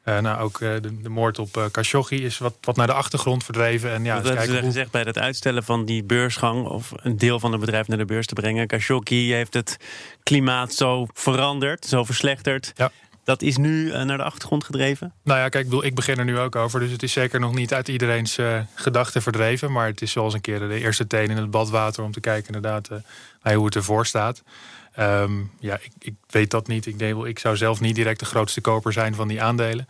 nou, 0.04 0.40
ook 0.40 0.58
de, 0.58 1.00
de, 1.02 1.08
moord 1.08 1.38
op 1.38 1.68
Khashoggi 1.70 2.24
is 2.24 2.38
wat, 2.38 2.54
wat 2.60 2.76
naar 2.76 2.86
de 2.86 2.92
achtergrond 2.92 3.44
verdreven. 3.44 3.92
En, 3.92 4.04
ja, 4.04 4.20
dat 4.20 4.38
is 4.38 4.48
hoe... 4.48 4.58
gezegd 4.58 4.90
bij 4.90 5.02
het 5.02 5.18
uitstellen 5.18 5.64
van 5.64 5.84
die 5.84 6.02
beursgang... 6.02 6.66
of 6.66 6.92
een 6.96 7.18
deel 7.18 7.40
van 7.40 7.50
het 7.52 7.60
bedrijf 7.60 7.88
naar 7.88 7.98
de 7.98 8.04
beurs 8.04 8.26
te 8.26 8.34
brengen. 8.34 8.66
Khashoggi 8.66 9.32
heeft 9.32 9.54
het 9.54 9.76
klimaat 10.22 10.72
zo 10.72 11.06
veranderd, 11.12 11.84
zo 11.84 12.04
verslechterd... 12.04 12.72
Ja 12.74 12.90
dat 13.24 13.42
is 13.42 13.56
nu 13.56 13.86
uh, 13.86 14.02
naar 14.02 14.16
de 14.16 14.24
achtergrond 14.24 14.64
gedreven? 14.64 15.12
Nou 15.22 15.38
ja, 15.38 15.48
kijk, 15.48 15.64
ik, 15.64 15.70
bedoel, 15.70 15.84
ik 15.84 15.94
begin 15.94 16.18
er 16.18 16.24
nu 16.24 16.38
ook 16.38 16.56
over. 16.56 16.80
Dus 16.80 16.90
het 16.90 17.02
is 17.02 17.12
zeker 17.12 17.40
nog 17.40 17.54
niet 17.54 17.74
uit 17.74 17.88
iedereen's 17.88 18.38
uh, 18.38 18.60
gedachten 18.74 19.22
verdreven. 19.22 19.72
Maar 19.72 19.86
het 19.86 20.02
is 20.02 20.12
zoals 20.12 20.34
een 20.34 20.40
keer 20.40 20.58
de 20.58 20.80
eerste 20.80 21.06
teen 21.06 21.30
in 21.30 21.36
het 21.36 21.50
badwater 21.50 22.04
om 22.04 22.12
te 22.12 22.20
kijken 22.20 22.54
inderdaad 22.54 22.88
uh, 22.90 23.54
hoe 23.54 23.64
het 23.64 23.74
ervoor 23.74 24.06
staat. 24.06 24.42
Um, 24.98 25.50
ja, 25.60 25.74
ik, 25.74 25.90
ik, 25.98 26.14
weet 26.30 26.50
dat 26.50 26.66
niet. 26.66 26.86
Ik, 26.86 26.98
denk, 26.98 27.24
ik 27.24 27.38
zou 27.38 27.56
zelf 27.56 27.80
niet 27.80 27.94
direct 27.94 28.18
de 28.18 28.24
grootste 28.24 28.60
koper 28.60 28.92
zijn 28.92 29.14
van 29.14 29.28
die 29.28 29.42
aandelen. 29.42 29.88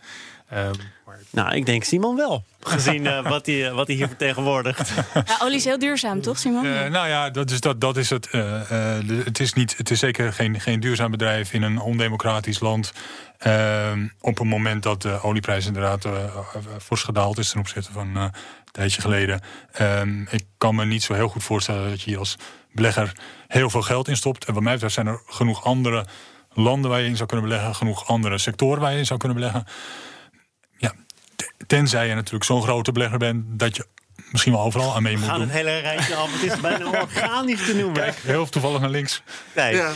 Um, 0.53 0.71
maar... 1.05 1.19
Nou, 1.29 1.55
ik 1.55 1.65
denk 1.65 1.83
Simon 1.83 2.15
wel. 2.15 2.43
Gezien 2.59 3.05
uh, 3.05 3.27
wat, 3.29 3.45
hij, 3.45 3.73
wat 3.73 3.87
hij 3.87 3.95
hier 3.95 4.07
vertegenwoordigt. 4.07 4.91
Ja, 5.13 5.37
olie 5.41 5.55
is 5.55 5.65
heel 5.65 5.79
duurzaam, 5.79 6.21
toch, 6.21 6.37
Simon? 6.37 6.65
Uh, 6.65 6.85
nou 6.85 7.07
ja, 7.07 7.29
dat 7.29 7.51
is, 7.51 7.59
dat, 7.59 7.81
dat 7.81 7.97
is 7.97 8.09
het. 8.09 8.27
Uh, 8.31 8.61
het, 9.23 9.39
is 9.39 9.53
niet, 9.53 9.77
het 9.77 9.91
is 9.91 9.99
zeker 9.99 10.33
geen, 10.33 10.59
geen 10.59 10.79
duurzaam 10.79 11.11
bedrijf 11.11 11.53
in 11.53 11.61
een 11.61 11.79
ondemocratisch 11.79 12.59
land. 12.59 12.93
Ehm, 13.37 14.07
op 14.19 14.39
een 14.39 14.47
moment 14.47 14.83
dat 14.83 15.01
de 15.01 15.21
olieprijs 15.21 15.65
inderdaad 15.65 16.07
fors 16.81 17.03
gedaald 17.03 17.37
is 17.37 17.49
ten 17.49 17.59
opzichte 17.59 17.91
van 17.91 18.15
een 18.15 18.31
tijdje 18.71 19.01
geleden. 19.01 19.41
Ehm, 19.71 20.21
ik 20.21 20.45
kan 20.57 20.75
me 20.75 20.85
niet 20.85 21.03
zo 21.03 21.13
heel 21.13 21.27
goed 21.27 21.43
voorstellen 21.43 21.89
dat 21.89 22.01
je 22.01 22.09
hier 22.09 22.19
als 22.19 22.37
belegger 22.71 23.17
heel 23.47 23.69
veel 23.69 23.81
geld 23.81 24.07
in 24.07 24.17
stopt. 24.17 24.45
En 24.45 24.53
wat 24.53 24.63
mij 24.63 24.73
betreft 24.73 24.93
zijn 24.93 25.07
er 25.07 25.21
genoeg 25.25 25.63
andere 25.63 26.05
landen 26.53 26.89
waar 26.89 27.01
je 27.01 27.07
in 27.07 27.15
zou 27.15 27.29
kunnen 27.29 27.49
beleggen, 27.49 27.75
genoeg 27.75 28.07
andere 28.07 28.37
sectoren 28.37 28.81
waar 28.81 28.91
je 28.91 28.97
in 28.97 29.05
zou 29.05 29.19
kunnen 29.19 29.37
beleggen. 29.37 29.65
Ja, 30.77 30.93
tenzij 31.67 32.07
je 32.07 32.15
natuurlijk 32.15 32.43
zo'n 32.43 32.61
grote 32.61 32.91
belegger 32.91 33.17
bent 33.17 33.59
dat 33.59 33.75
je 33.75 33.85
misschien 34.35 34.53
wel 34.53 34.63
overal 34.63 34.95
aan 34.95 35.03
mee 35.03 35.17
moet 35.17 35.21
doen. 35.21 35.33
We 35.33 35.39
gaan 35.39 35.47
het 35.47 35.57
hele 35.57 35.79
rijtje 35.79 36.15
af. 36.15 36.41
Het 36.41 36.51
is 36.51 36.59
bijna 36.59 36.89
organisch 37.01 37.65
te 37.65 37.75
noemen. 37.75 38.01
Kijk, 38.01 38.15
heel 38.15 38.49
toevallig 38.49 38.79
naar 38.79 38.89
links. 38.89 39.21
Nee. 39.55 39.75
Ja. 39.75 39.91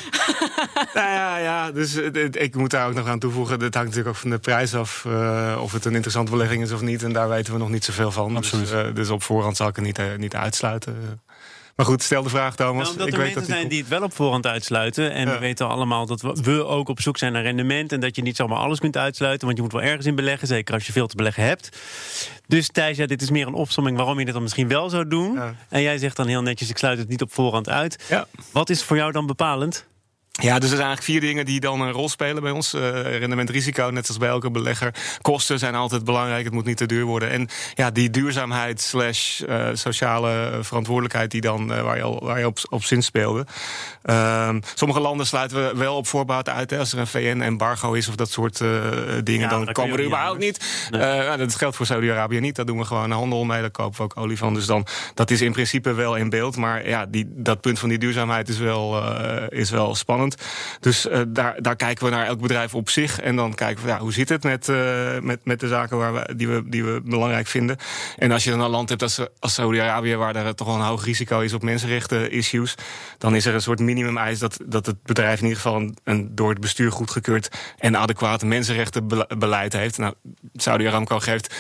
nou 0.96 1.10
ja, 1.10 1.38
ja, 1.38 1.72
dus 1.72 1.96
ik 2.31 2.55
moet 2.55 2.69
daar 2.69 2.88
ook 2.88 2.93
nog 2.93 3.08
aan 3.08 3.19
toevoegen. 3.19 3.60
Het 3.60 3.74
hangt 3.74 3.89
natuurlijk 3.89 4.15
ook 4.15 4.22
van 4.22 4.29
de 4.29 4.39
prijs 4.39 4.75
af. 4.75 5.03
Uh, 5.08 5.58
of 5.62 5.72
het 5.72 5.86
een 5.86 5.93
interessante 5.93 6.31
belegging 6.31 6.63
is 6.63 6.72
of 6.72 6.81
niet. 6.81 7.03
En 7.03 7.13
daar 7.13 7.29
weten 7.29 7.53
we 7.53 7.60
nog 7.60 7.69
niet 7.69 7.84
zoveel 7.84 8.12
van. 8.12 8.38
Absoluut. 8.38 8.69
Dus, 8.69 8.86
uh, 8.86 8.96
dus 8.96 9.10
op 9.10 9.24
voorhand 9.24 9.58
zal 9.58 9.67
ik 9.67 9.75
het 9.75 9.86
niet, 9.86 10.00
uh, 10.00 10.05
niet 10.17 10.36
uitsluiten. 10.36 11.22
Maar 11.79 11.88
goed, 11.88 12.03
stel 12.03 12.24
de 12.24 12.29
vraag, 12.29 12.55
Thomas. 12.55 12.83
Nou, 12.83 12.91
omdat 12.91 13.07
ik 13.07 13.13
er 13.13 13.19
weet 13.19 13.33
mensen 13.33 13.51
dat 13.51 13.57
zijn 13.57 13.69
die 13.69 13.79
het 13.79 13.88
wel 13.88 14.01
op 14.01 14.13
voorhand 14.13 14.45
uitsluiten. 14.48 15.12
En 15.12 15.27
ja. 15.27 15.33
we 15.33 15.39
weten 15.39 15.67
allemaal 15.67 16.05
dat 16.05 16.21
we 16.21 16.65
ook 16.65 16.89
op 16.89 17.01
zoek 17.01 17.17
zijn 17.17 17.33
naar 17.33 17.41
rendement. 17.41 17.91
En 17.91 18.00
dat 18.00 18.15
je 18.15 18.21
niet 18.21 18.36
zomaar 18.36 18.57
alles 18.57 18.79
kunt 18.79 18.98
uitsluiten. 18.98 19.45
Want 19.45 19.57
je 19.57 19.63
moet 19.63 19.74
wel 19.74 19.81
ergens 19.81 20.05
in 20.05 20.15
beleggen. 20.15 20.48
Zeker 20.48 20.74
als 20.74 20.86
je 20.86 20.91
veel 20.91 21.07
te 21.07 21.15
beleggen 21.15 21.43
hebt. 21.43 21.69
Dus 22.48 22.67
Thijs, 22.67 22.98
ja, 22.98 23.05
dit 23.05 23.21
is 23.21 23.29
meer 23.29 23.48
een 23.48 23.53
opsomming 23.53 23.98
waarom 23.98 24.19
je 24.19 24.25
dit 24.25 24.33
dan 24.33 24.43
misschien 24.43 24.67
wel 24.67 24.89
zou 24.89 25.07
doen. 25.07 25.33
Ja. 25.33 25.55
En 25.69 25.81
jij 25.81 25.98
zegt 25.98 26.15
dan 26.15 26.27
heel 26.27 26.41
netjes, 26.41 26.69
ik 26.69 26.77
sluit 26.77 26.98
het 26.98 27.07
niet 27.07 27.21
op 27.21 27.33
voorhand 27.33 27.69
uit. 27.69 28.03
Ja. 28.09 28.27
Wat 28.51 28.69
is 28.69 28.83
voor 28.83 28.98
jou 28.98 29.12
dan 29.12 29.25
bepalend? 29.25 29.86
Ja, 30.41 30.60
dus 30.60 30.69
er 30.69 30.75
zijn 30.75 30.88
eigenlijk 30.88 31.03
vier 31.03 31.29
dingen 31.29 31.46
die 31.46 31.60
dan 31.60 31.81
een 31.81 31.91
rol 31.91 32.10
spelen 32.10 32.43
bij 32.43 32.51
ons. 32.51 32.74
Uh, 32.74 32.81
rendementrisico, 33.01 33.89
net 33.89 34.08
als 34.08 34.17
bij 34.17 34.29
elke 34.29 34.51
belegger. 34.51 34.93
Kosten 35.22 35.60
zijn 35.60 35.75
altijd 35.75 36.03
belangrijk, 36.03 36.43
het 36.43 36.53
moet 36.53 36.65
niet 36.65 36.77
te 36.77 36.86
duur 36.86 37.05
worden. 37.05 37.29
En 37.29 37.48
ja, 37.74 37.91
die 37.91 38.10
duurzaamheid 38.10 38.81
slash 38.81 39.41
uh, 39.41 39.67
sociale 39.74 40.60
verantwoordelijkheid 40.62 41.31
die 41.31 41.41
dan, 41.41 41.72
uh, 41.72 41.81
waar 41.81 41.96
je, 41.96 42.03
al, 42.03 42.19
waar 42.24 42.39
je 42.39 42.46
op, 42.46 42.58
op 42.69 42.84
zin 42.84 43.03
speelde. 43.03 43.46
Ehm, 44.01 44.60
sommige 44.75 45.00
landen 45.00 45.25
sluiten 45.25 45.67
we 45.67 45.77
wel 45.77 45.96
op 45.96 46.08
voorbaat 46.08 46.50
uit. 46.50 46.69
Hè. 46.69 46.77
Als 46.77 46.93
er 46.93 47.00
een 47.00 47.08
VN-embargo 47.08 47.93
is 47.93 48.08
of 48.08 48.15
dat 48.15 48.31
soort 48.31 48.58
dingen, 49.24 49.39
ja, 49.39 49.48
dan 49.48 49.72
komen 49.72 49.91
we 49.96 50.01
er 50.01 50.05
überhaupt 50.05 50.39
niet. 50.39 50.88
Nee. 50.89 51.01
Nou, 51.01 51.38
dat 51.38 51.55
geldt 51.55 51.75
voor 51.75 51.86
Saudi-Arabië 51.86 52.39
niet. 52.39 52.55
Daar 52.55 52.65
doen 52.65 52.77
we 52.77 52.86
gewoon 52.86 53.12
handel 53.12 53.46
mee, 53.46 53.62
daar 53.62 53.72
kopen 53.72 53.98
we 53.98 54.03
ook 54.03 54.17
olie 54.17 54.38
van. 54.38 54.53
Dus 54.53 54.65
dan, 54.65 54.86
dat 55.13 55.31
is 55.31 55.41
in 55.41 55.51
principe 55.51 55.93
wel 55.93 56.15
in 56.15 56.29
beeld. 56.29 56.55
Maar 56.55 56.88
ja, 56.88 57.05
die, 57.05 57.25
dat 57.29 57.62
punt 57.62 57.79
van 57.79 57.89
die 57.89 57.98
duurzaamheid 57.98 58.50
is 58.50 58.58
wel, 58.58 59.03
is 59.50 59.69
wel 59.69 59.96
spannend. 59.96 60.28
Dus 60.79 61.05
uh, 61.05 61.21
daar, 61.27 61.62
daar 61.62 61.75
kijken 61.75 62.05
we 62.05 62.12
naar 62.12 62.25
elk 62.25 62.41
bedrijf 62.41 62.75
op 62.75 62.89
zich. 62.89 63.19
En 63.19 63.36
dan 63.36 63.53
kijken 63.53 63.83
we, 63.83 63.89
ja, 63.89 64.00
hoe 64.00 64.13
zit 64.13 64.29
het 64.29 64.43
met, 64.43 64.67
uh, 64.67 65.19
met, 65.19 65.39
met 65.43 65.59
de 65.59 65.67
zaken 65.67 65.98
waar 65.98 66.13
we, 66.13 66.36
die, 66.36 66.48
we, 66.48 66.63
die 66.69 66.83
we 66.83 67.01
belangrijk 67.03 67.48
vinden. 67.48 67.77
En 68.17 68.31
als 68.31 68.43
je 68.43 68.50
dan 68.50 68.62
een 68.62 68.69
land 68.69 68.89
hebt 68.89 69.01
als, 69.01 69.19
Saudi-Arabië, 69.39 70.15
waar 70.15 70.36
er 70.36 70.55
toch 70.55 70.67
wel 70.67 70.75
een 70.75 70.81
hoog 70.81 71.05
risico 71.05 71.39
is 71.39 71.53
op 71.53 71.63
mensenrechten 71.63 72.31
issues, 72.31 72.75
dan 73.17 73.36
is 73.36 73.45
er 73.45 73.53
een 73.53 73.62
soort 73.62 73.79
minimum-eis 73.79 74.39
dat, 74.39 74.57
dat 74.65 74.86
het 74.86 75.03
bedrijf 75.03 75.39
in 75.39 75.48
ieder 75.48 75.62
geval 75.62 75.91
een, 76.03 76.36
door 76.36 76.50
het 76.50 76.59
bestuur 76.59 76.91
goedgekeurd 76.91 77.50
en 77.77 77.98
adequate 77.98 78.45
mensenrechtenbeleid 78.45 79.74
heeft. 79.74 79.98
Nou, 79.98 80.13
Saudi-Aramco 80.53 81.19
geeft 81.19 81.55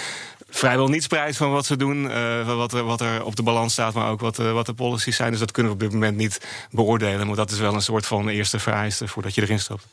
vrijwel 0.49 0.87
niets 0.87 1.07
prijs 1.07 1.37
van 1.37 1.51
wat 1.51 1.65
ze 1.65 1.77
doen. 1.77 2.03
Uh, 2.03 2.55
wat, 2.55 2.73
er, 2.73 2.83
wat 2.83 3.01
er 3.01 3.23
op 3.23 3.35
de 3.35 3.43
balans 3.43 3.73
staat, 3.73 3.93
maar 3.93 4.09
ook 4.09 4.19
wat, 4.19 4.39
uh, 4.39 4.51
wat 4.51 4.65
de 4.65 4.73
policies 4.73 5.15
zijn. 5.15 5.31
Dus 5.31 5.39
dat 5.39 5.51
kunnen 5.51 5.71
we 5.71 5.77
op 5.77 5.83
dit 5.83 5.93
moment 5.93 6.17
niet 6.17 6.67
beoordelen. 6.71 7.27
Maar 7.27 7.35
dat 7.35 7.51
is 7.51 7.59
wel 7.59 7.73
een 7.73 7.81
soort 7.81 8.05
van 8.05 8.27
eerste 8.27 8.59
vereiste 8.59 9.07
voordat 9.07 9.35
je 9.35 9.41
erin 9.41 9.59
stapt. 9.59 9.87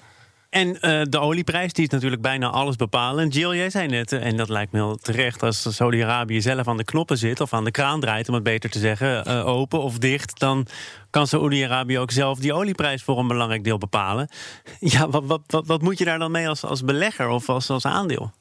En 0.50 0.68
uh, 0.68 1.02
de 1.08 1.20
olieprijs 1.20 1.72
die 1.72 1.84
is 1.84 1.90
natuurlijk 1.90 2.22
bijna 2.22 2.50
alles 2.50 2.76
bepalend. 2.76 3.34
Jill, 3.34 3.56
jij 3.56 3.70
zei 3.70 3.86
net, 3.88 4.12
en 4.12 4.36
dat 4.36 4.48
lijkt 4.48 4.72
me 4.72 4.78
heel 4.78 4.96
terecht... 4.96 5.42
als 5.42 5.76
Saudi-Arabië 5.76 6.40
zelf 6.40 6.68
aan 6.68 6.76
de 6.76 6.84
knoppen 6.84 7.18
zit 7.18 7.40
of 7.40 7.52
aan 7.52 7.64
de 7.64 7.70
kraan 7.70 8.00
draait... 8.00 8.28
om 8.28 8.34
het 8.34 8.42
beter 8.42 8.70
te 8.70 8.78
zeggen, 8.78 9.44
open 9.44 9.82
of 9.82 9.98
dicht... 9.98 10.38
dan 10.38 10.66
kan 11.10 11.26
Saudi-Arabië 11.26 11.98
ook 11.98 12.10
zelf 12.10 12.38
die 12.38 12.54
olieprijs 12.54 13.02
voor 13.02 13.18
een 13.18 13.26
belangrijk 13.26 13.64
deel 13.64 13.78
bepalen. 13.78 14.28
Ja, 14.80 15.08
wat, 15.08 15.22
wat, 15.26 15.40
wat, 15.46 15.66
wat 15.66 15.82
moet 15.82 15.98
je 15.98 16.04
daar 16.04 16.18
dan 16.18 16.30
mee 16.30 16.48
als, 16.48 16.64
als 16.64 16.84
belegger 16.84 17.28
of 17.28 17.48
als, 17.48 17.70
als 17.70 17.84
aandeel? 17.84 18.32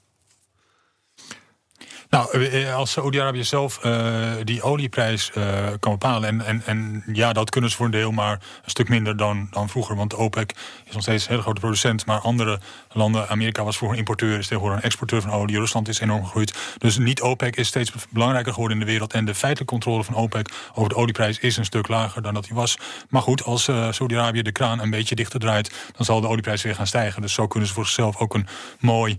Nou, 2.16 2.48
eh, 2.48 2.76
als 2.76 2.92
Saudi-Arabië 2.92 3.44
zelf 3.44 3.80
uh, 3.86 4.32
die 4.44 4.62
olieprijs 4.62 5.32
kan 5.80 5.92
bepalen. 5.92 6.30
En, 6.30 6.46
en, 6.46 6.62
en 6.66 7.04
ja, 7.14 7.34
dat 7.34 7.50
kunnen 7.50 7.70
ze 7.70 7.76
voor 7.76 7.86
een 7.86 7.92
deel, 7.92 8.12
maar 8.12 8.32
een 8.32 8.70
stuk 8.70 8.90
minder 8.90 9.18
dan, 9.18 9.48
dan 9.52 9.70
vroeger. 9.70 9.96
Want 9.96 10.14
OPEC 10.14 10.52
is 10.86 10.94
nog 10.94 11.02
steeds 11.02 11.24
een 11.24 11.30
hele 11.30 11.42
grote 11.42 11.60
producent. 11.60 12.06
Maar 12.06 12.20
andere 12.20 12.60
landen, 12.92 13.30
Amerika 13.30 13.64
was 13.64 13.78
vroeger 13.78 13.98
een 13.98 14.06
importeur, 14.06 14.38
is 14.38 14.48
tegenwoordig 14.48 14.80
een 14.80 14.86
exporteur 14.86 15.22
van 15.22 15.32
olie. 15.32 15.60
Rusland 15.60 15.88
is 15.88 16.00
enorm 16.00 16.24
gegroeid. 16.24 16.54
Dus 16.78 16.98
niet 16.98 17.22
OPEC 17.22 17.56
is 17.56 17.68
steeds 17.68 17.92
belangrijker 18.10 18.54
geworden 18.54 18.80
in 18.80 18.86
de 18.86 18.92
wereld. 18.92 19.14
En 19.14 19.26
de 19.26 19.36
feitelijke 19.36 19.74
controle 19.74 20.04
van 20.04 20.16
OPEC 20.16 20.50
over 20.74 20.90
de 20.90 20.96
olieprijs 20.96 21.40
is 21.40 21.58
een 21.58 21.66
stuk 21.66 21.88
lager 21.88 22.22
dan 22.22 22.34
dat 22.34 22.44
die 22.44 22.56
was. 22.56 22.78
Maar 23.10 23.22
goed, 23.22 23.44
als 23.44 23.68
uh, 23.68 23.92
Saudi-Arabië 23.92 24.42
de 24.42 24.52
kraan 24.52 24.80
een 24.80 24.90
beetje 24.90 25.16
dichter 25.16 25.40
draait, 25.40 25.74
dan 25.96 26.06
zal 26.06 26.22
de 26.22 26.28
olieprijs 26.28 26.62
weer 26.62 26.76
gaan 26.76 26.88
stijgen. 26.88 27.22
Dus 27.22 27.34
zo 27.34 27.48
kunnen 27.48 27.68
ze 27.68 27.76
voor 27.76 27.86
zichzelf 27.86 28.18
ook 28.18 28.34
een 28.34 28.48
mooi 28.80 29.18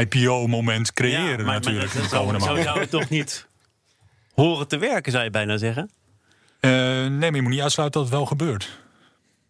IPO-moment 0.00 0.92
creëren 0.92 1.38
ja, 1.38 1.44
maar, 1.44 1.54
natuurlijk. 1.54 1.94
Maar 1.94 2.02
dat, 2.02 2.10
zo, 2.10 2.38
zo 2.38 2.62
zou 2.62 2.80
het 2.80 2.90
toch 2.90 3.08
niet 3.08 3.46
horen 4.34 4.68
te 4.68 4.78
werken, 4.78 5.12
zou 5.12 5.24
je 5.24 5.30
bijna 5.30 5.56
zeggen? 5.56 5.90
Uh, 6.60 6.70
nee, 6.70 7.08
maar 7.08 7.34
je 7.34 7.42
moet 7.42 7.50
niet 7.50 7.60
uitsluiten 7.60 8.00
dat 8.00 8.10
het 8.10 8.18
wel 8.18 8.26
gebeurt. 8.26 8.78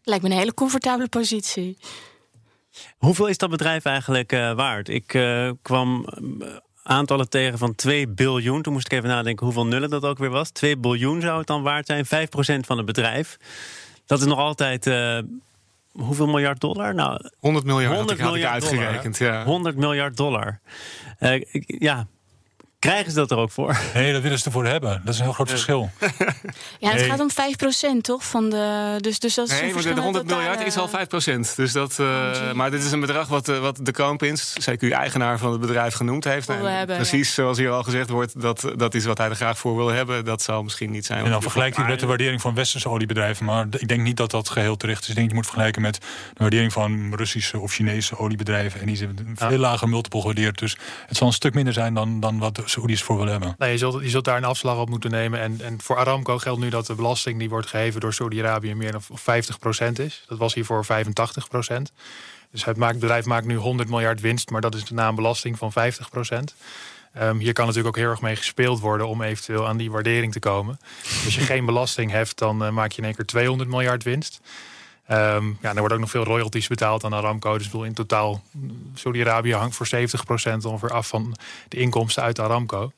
Lijkt 0.02 0.22
me 0.22 0.30
een 0.30 0.36
hele 0.36 0.54
comfortabele 0.54 1.08
positie. 1.08 1.78
Hoeveel 2.96 3.26
is 3.26 3.38
dat 3.38 3.50
bedrijf 3.50 3.84
eigenlijk 3.84 4.32
uh, 4.32 4.52
waard? 4.52 4.88
Ik 4.88 5.14
uh, 5.14 5.50
kwam 5.62 6.06
aantallen 6.82 7.28
tegen 7.28 7.58
van 7.58 7.74
2 7.74 8.08
biljoen. 8.08 8.62
Toen 8.62 8.72
moest 8.72 8.86
ik 8.86 8.92
even 8.92 9.08
nadenken 9.08 9.44
hoeveel 9.44 9.66
nullen 9.66 9.90
dat 9.90 10.02
ook 10.02 10.18
weer 10.18 10.30
was. 10.30 10.50
2 10.50 10.76
biljoen 10.76 11.20
zou 11.20 11.38
het 11.38 11.46
dan 11.46 11.62
waard 11.62 11.86
zijn, 11.86 12.06
5% 12.06 12.08
van 12.66 12.76
het 12.76 12.86
bedrijf. 12.86 13.36
Dat 14.06 14.20
is 14.20 14.26
nog 14.26 14.38
altijd 14.38 14.86
hoeveel 15.98 16.26
miljard 16.26 16.60
dollar? 16.60 16.94
Nou, 16.94 17.30
100 17.40 17.64
miljard 17.64 17.94
100 17.96 18.20
had 18.20 18.34
ik, 18.36 18.42
had 18.42 18.54
ik 18.54 18.70
uitgerekend. 18.70 19.18
Ja. 19.18 19.44
100 19.44 19.76
miljard 19.76 20.16
dollar. 20.16 20.60
Uh, 21.20 21.42
ja, 21.66 22.06
Krijgen 22.86 23.12
ze 23.12 23.18
dat 23.18 23.30
er 23.30 23.36
ook 23.36 23.50
voor? 23.50 23.78
Nee, 23.94 24.12
dat 24.12 24.22
willen 24.22 24.38
ze 24.38 24.44
ervoor 24.44 24.66
hebben. 24.66 25.00
Dat 25.04 25.12
is 25.14 25.18
een 25.18 25.24
heel 25.24 25.34
groot 25.34 25.50
verschil. 25.50 25.90
Ja, 26.78 26.90
het 26.90 27.02
gaat 27.02 27.20
om 27.20 27.30
5% 27.98 28.00
toch? 28.00 28.24
Van 28.24 28.50
de, 28.50 28.96
dus, 29.00 29.18
dus 29.18 29.34
dat 29.34 29.48
is 29.48 29.60
nee, 29.60 29.74
maar 29.74 29.82
de 29.82 30.00
100 30.00 30.26
miljard 30.26 30.66
is 30.66 30.76
al 30.76 30.88
5%. 30.88 31.54
Dus 31.56 31.72
dat, 31.72 31.98
uh, 32.00 32.52
maar 32.52 32.70
dit 32.70 32.84
is 32.84 32.92
een 32.92 33.00
bedrag 33.00 33.28
wat, 33.28 33.48
uh, 33.48 33.58
wat 33.58 33.78
de 33.82 33.92
kroonprins, 33.92 34.52
zeker 34.52 34.92
eigenaar 34.92 35.38
van 35.38 35.52
het 35.52 35.60
bedrijf, 35.60 35.94
genoemd 35.94 36.24
heeft. 36.24 36.48
En 36.48 36.76
hebben, 36.76 36.96
precies 36.96 37.28
ja. 37.28 37.34
zoals 37.34 37.58
hier 37.58 37.70
al 37.70 37.82
gezegd 37.82 38.10
wordt, 38.10 38.40
dat, 38.40 38.72
dat 38.76 38.94
is 38.94 39.04
wat 39.04 39.18
hij 39.18 39.28
er 39.28 39.36
graag 39.36 39.58
voor 39.58 39.76
wil 39.76 39.88
hebben. 39.88 40.24
Dat 40.24 40.42
zal 40.42 40.62
misschien 40.62 40.90
niet 40.90 41.06
zijn. 41.06 41.24
En 41.24 41.30
dan 41.30 41.42
vergelijkt 41.42 41.76
hij 41.76 41.86
met 41.86 42.00
de 42.00 42.06
waardering 42.06 42.40
van 42.40 42.54
westerse 42.54 42.88
oliebedrijven. 42.88 43.44
Maar 43.44 43.66
ik 43.70 43.88
denk 43.88 44.00
niet 44.00 44.16
dat 44.16 44.30
dat 44.30 44.48
geheel 44.48 44.76
terecht 44.76 45.02
is. 45.02 45.08
Ik 45.08 45.14
denk 45.14 45.28
je 45.28 45.34
moet 45.34 45.46
vergelijken 45.46 45.82
met 45.82 45.94
de 45.94 46.00
waardering 46.36 46.72
van 46.72 47.14
Russische 47.14 47.58
of 47.58 47.72
Chinese 47.72 48.18
oliebedrijven. 48.18 48.80
En 48.80 48.86
die 48.86 48.96
zijn 48.96 49.34
veel 49.34 49.50
ja. 49.50 49.58
lager 49.58 49.88
multiple 49.88 50.20
gewaardeerd. 50.20 50.58
Dus 50.58 50.76
het 51.06 51.16
zal 51.16 51.26
een 51.26 51.32
stuk 51.32 51.54
minder 51.54 51.72
zijn 51.72 51.94
dan, 51.94 52.20
dan 52.20 52.38
wat 52.38 52.62
Saoedi's 52.76 53.02
voor 53.02 53.16
willen 53.16 53.32
hebben. 53.32 53.54
Nee, 53.58 53.70
je, 53.70 53.78
zult, 53.78 54.02
je 54.02 54.08
zult 54.08 54.24
daar 54.24 54.36
een 54.36 54.44
afslag 54.44 54.78
op 54.78 54.88
moeten 54.88 55.10
nemen. 55.10 55.40
En, 55.40 55.60
en 55.60 55.80
voor 55.80 55.96
Aramco 55.96 56.38
geldt 56.38 56.60
nu 56.60 56.68
dat 56.68 56.86
de 56.86 56.94
belasting 56.94 57.38
die 57.38 57.48
wordt 57.48 57.66
geheven 57.66 58.00
door 58.00 58.14
Saudi-Arabië 58.14 58.74
meer 58.74 58.92
dan 58.92 59.02
50% 59.02 59.92
is. 59.92 60.24
Dat 60.28 60.38
was 60.38 60.54
hiervoor 60.54 60.84
85%. 60.84 60.88
Dus 62.50 62.64
het 62.64 62.76
maakt, 62.76 62.98
bedrijf 62.98 63.24
maakt 63.24 63.46
nu 63.46 63.56
100 63.56 63.88
miljard 63.88 64.20
winst, 64.20 64.50
maar 64.50 64.60
dat 64.60 64.74
is 64.74 64.84
de 64.84 64.96
een 64.96 65.14
belasting 65.14 65.58
van 65.58 65.72
50%. 65.72 65.74
Um, 67.22 67.38
hier 67.38 67.52
kan 67.52 67.66
natuurlijk 67.66 67.96
ook 67.96 68.02
heel 68.02 68.10
erg 68.10 68.20
mee 68.20 68.36
gespeeld 68.36 68.80
worden 68.80 69.08
om 69.08 69.22
eventueel 69.22 69.66
aan 69.66 69.76
die 69.76 69.90
waardering 69.90 70.32
te 70.32 70.38
komen. 70.38 70.78
Als 71.24 71.34
je 71.34 71.40
geen 71.40 71.64
belasting 71.66 72.10
heft, 72.10 72.38
dan 72.38 72.62
uh, 72.62 72.70
maak 72.70 72.92
je 72.92 72.98
in 72.98 73.04
één 73.04 73.14
keer 73.14 73.26
200 73.26 73.70
miljard 73.70 74.02
winst. 74.02 74.40
Um, 75.10 75.58
ja, 75.60 75.70
er 75.70 75.78
wordt 75.78 75.94
ook 75.94 76.00
nog 76.00 76.10
veel 76.10 76.24
royalties 76.24 76.66
betaald 76.66 77.04
aan 77.04 77.12
Aramco. 77.12 77.58
Dus 77.58 77.70
in 77.72 77.94
totaal, 77.94 78.42
Saudi-Arabië 78.94 79.54
hangt 79.54 79.76
voor 79.76 79.86
70% 79.86 80.66
ongeveer 80.66 80.90
af 80.90 81.08
van 81.08 81.36
de 81.68 81.76
inkomsten 81.76 82.22
uit 82.22 82.40
Aramco. 82.40 82.92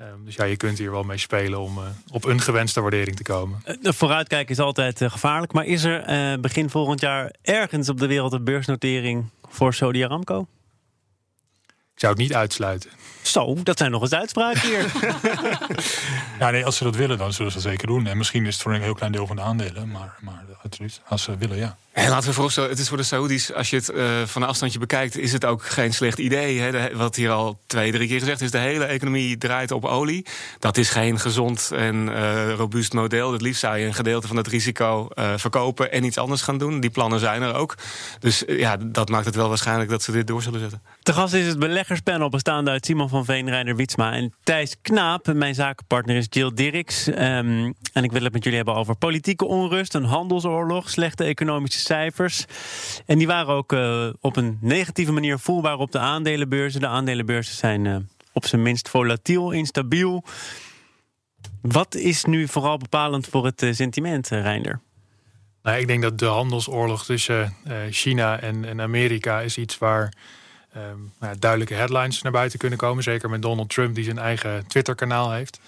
Um, 0.00 0.24
dus 0.24 0.34
ja, 0.34 0.44
je 0.44 0.56
kunt 0.56 0.78
hier 0.78 0.90
wel 0.90 1.02
mee 1.02 1.18
spelen 1.18 1.60
om 1.60 1.78
uh, 1.78 1.84
op 2.10 2.24
een 2.24 2.40
gewenste 2.40 2.80
waardering 2.80 3.16
te 3.16 3.22
komen. 3.22 3.62
De 3.80 3.92
vooruitkijken 3.92 4.50
is 4.50 4.60
altijd 4.60 5.00
uh, 5.00 5.10
gevaarlijk. 5.10 5.52
Maar 5.52 5.64
is 5.64 5.84
er 5.84 6.40
begin 6.40 6.70
volgend 6.70 7.00
jaar 7.00 7.34
ergens 7.42 7.88
op 7.88 7.98
de 7.98 8.06
wereld 8.06 8.32
een 8.32 8.44
beursnotering 8.44 9.24
voor 9.48 9.74
Saudi 9.74 10.04
Aramco? 10.04 10.46
Zou 12.02 12.14
het 12.14 12.22
niet 12.22 12.34
uitsluiten. 12.34 12.90
Zo, 13.22 13.62
dat 13.62 13.78
zijn 13.78 13.90
nog 13.90 14.02
eens 14.02 14.12
uitspraken 14.12 14.60
hier. 14.60 14.92
ja, 16.38 16.50
nee, 16.50 16.64
als 16.64 16.76
ze 16.76 16.84
dat 16.84 16.96
willen, 16.96 17.18
dan 17.18 17.32
zullen 17.32 17.52
ze 17.52 17.58
dat 17.58 17.66
zeker 17.66 17.86
doen. 17.86 18.06
En 18.06 18.16
misschien 18.16 18.46
is 18.46 18.54
het 18.54 18.62
voor 18.62 18.74
een 18.74 18.82
heel 18.82 18.94
klein 18.94 19.12
deel 19.12 19.26
van 19.26 19.36
de 19.36 19.42
aandelen. 19.42 19.90
Maar, 19.90 20.14
maar 20.20 20.44
als 21.08 21.22
ze 21.22 21.36
willen, 21.36 21.56
ja. 21.56 21.76
En 21.92 22.08
laten 22.08 22.28
we 22.28 22.34
voorstellen, 22.34 22.70
het 22.70 22.78
is 22.78 22.88
voor 22.88 22.96
de 22.96 23.02
Saoedi's, 23.02 23.52
als 23.52 23.70
je 23.70 23.76
het 23.76 23.90
uh, 23.90 24.22
van 24.24 24.42
een 24.42 24.48
afstandje 24.48 24.78
bekijkt, 24.78 25.18
is 25.18 25.32
het 25.32 25.44
ook 25.44 25.64
geen 25.64 25.94
slecht 25.94 26.18
idee. 26.18 26.60
Hè? 26.60 26.70
De, 26.70 26.90
wat 26.94 27.16
hier 27.16 27.30
al 27.30 27.58
twee, 27.66 27.92
drie 27.92 28.08
keer 28.08 28.18
gezegd 28.18 28.40
is, 28.40 28.50
de 28.50 28.58
hele 28.58 28.84
economie 28.84 29.38
draait 29.38 29.70
op 29.70 29.84
olie. 29.84 30.26
Dat 30.58 30.76
is 30.76 30.90
geen 30.90 31.18
gezond 31.18 31.70
en 31.74 32.08
uh, 32.08 32.54
robuust 32.54 32.92
model. 32.92 33.32
Het 33.32 33.40
liefst 33.40 33.60
zou 33.60 33.78
je 33.78 33.86
een 33.86 33.94
gedeelte 33.94 34.26
van 34.26 34.36
het 34.36 34.46
risico 34.46 35.08
uh, 35.14 35.32
verkopen 35.36 35.92
en 35.92 36.04
iets 36.04 36.18
anders 36.18 36.42
gaan 36.42 36.58
doen. 36.58 36.80
Die 36.80 36.90
plannen 36.90 37.20
zijn 37.20 37.42
er 37.42 37.54
ook. 37.54 37.74
Dus 38.20 38.42
ja, 38.46 38.76
dat 38.80 39.08
maakt 39.08 39.26
het 39.26 39.34
wel 39.34 39.48
waarschijnlijk 39.48 39.90
dat 39.90 40.02
ze 40.02 40.12
dit 40.12 40.26
door 40.26 40.42
zullen 40.42 40.60
zetten. 40.60 40.82
Te 41.02 41.12
gast 41.12 41.34
is 41.34 41.46
het 41.46 41.58
beleggerspanel 41.92 42.28
bestaande 42.28 42.70
uit 42.70 42.86
Simon 42.86 43.08
van 43.08 43.24
Veen, 43.24 43.48
Reiner 43.48 43.76
Wietsma 43.76 44.12
en 44.12 44.32
Thijs 44.42 44.76
Knaap. 44.82 45.32
Mijn 45.32 45.54
zakenpartner 45.54 46.16
is 46.16 46.26
Jill 46.28 46.50
Dirks. 46.54 47.06
Um, 47.06 47.14
en 47.92 48.04
ik 48.04 48.12
wil 48.12 48.22
het 48.22 48.32
met 48.32 48.42
jullie 48.42 48.58
hebben 48.58 48.74
over 48.76 48.96
politieke 48.96 49.44
onrust, 49.44 49.94
een 49.94 50.04
handelsoorlog, 50.04 50.90
slechte 50.90 51.24
economische 51.24 51.80
cijfers. 51.80 52.44
En 53.06 53.18
die 53.18 53.26
waren 53.26 53.54
ook 53.54 53.72
uh, 53.72 54.08
op 54.20 54.36
een 54.36 54.58
negatieve 54.60 55.12
manier 55.12 55.38
voelbaar 55.38 55.78
op 55.78 55.92
de 55.92 55.98
aandelenbeurzen. 55.98 56.80
De 56.80 56.86
aandelenbeurzen 56.86 57.54
zijn 57.54 57.84
uh, 57.84 57.96
op 58.32 58.46
zijn 58.46 58.62
minst 58.62 58.88
volatiel, 58.88 59.50
instabiel. 59.50 60.24
Wat 61.60 61.94
is 61.94 62.24
nu 62.24 62.48
vooral 62.48 62.76
bepalend 62.76 63.26
voor 63.26 63.44
het 63.44 63.62
uh, 63.62 63.72
sentiment, 63.72 64.28
Reinder? 64.28 64.80
Nou, 65.62 65.78
ik 65.78 65.86
denk 65.86 66.02
dat 66.02 66.18
de 66.18 66.26
handelsoorlog 66.26 67.04
tussen 67.04 67.56
China 67.90 68.40
en, 68.40 68.80
Amerika 68.80 69.40
is 69.40 69.58
iets 69.58 69.78
waar 69.78 70.12
um, 70.76 71.12
nou, 71.20 71.38
duidelijke 71.38 71.74
headlines 71.74 72.22
naar 72.22 72.32
buiten 72.32 72.58
kunnen 72.58 72.78
komen. 72.78 73.02
Zeker 73.02 73.30
met 73.30 73.42
Donald 73.42 73.68
Trump, 73.68 73.94
die 73.94 74.04
zijn 74.04 74.18
eigen 74.18 74.66
Twitter-kanaal 74.66 75.32
heeft. 75.32 75.60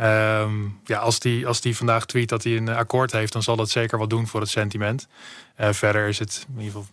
Um, 0.00 0.80
ja, 0.84 0.98
als 0.98 1.18
die, 1.18 1.46
als 1.46 1.60
die 1.60 1.76
vandaag 1.76 2.06
tweet 2.06 2.28
dat 2.28 2.44
hij 2.44 2.56
een 2.56 2.68
akkoord 2.68 3.12
heeft, 3.12 3.32
dan 3.32 3.42
zal 3.42 3.56
dat 3.56 3.70
zeker 3.70 3.98
wat 3.98 4.10
doen 4.10 4.26
voor 4.26 4.40
het 4.40 4.48
sentiment. 4.48 5.08
Uh, 5.60 5.72
verder 5.72 6.08
is 6.08 6.18
het 6.18 6.46
in 6.48 6.62
ieder 6.62 6.80
geval 6.80 6.86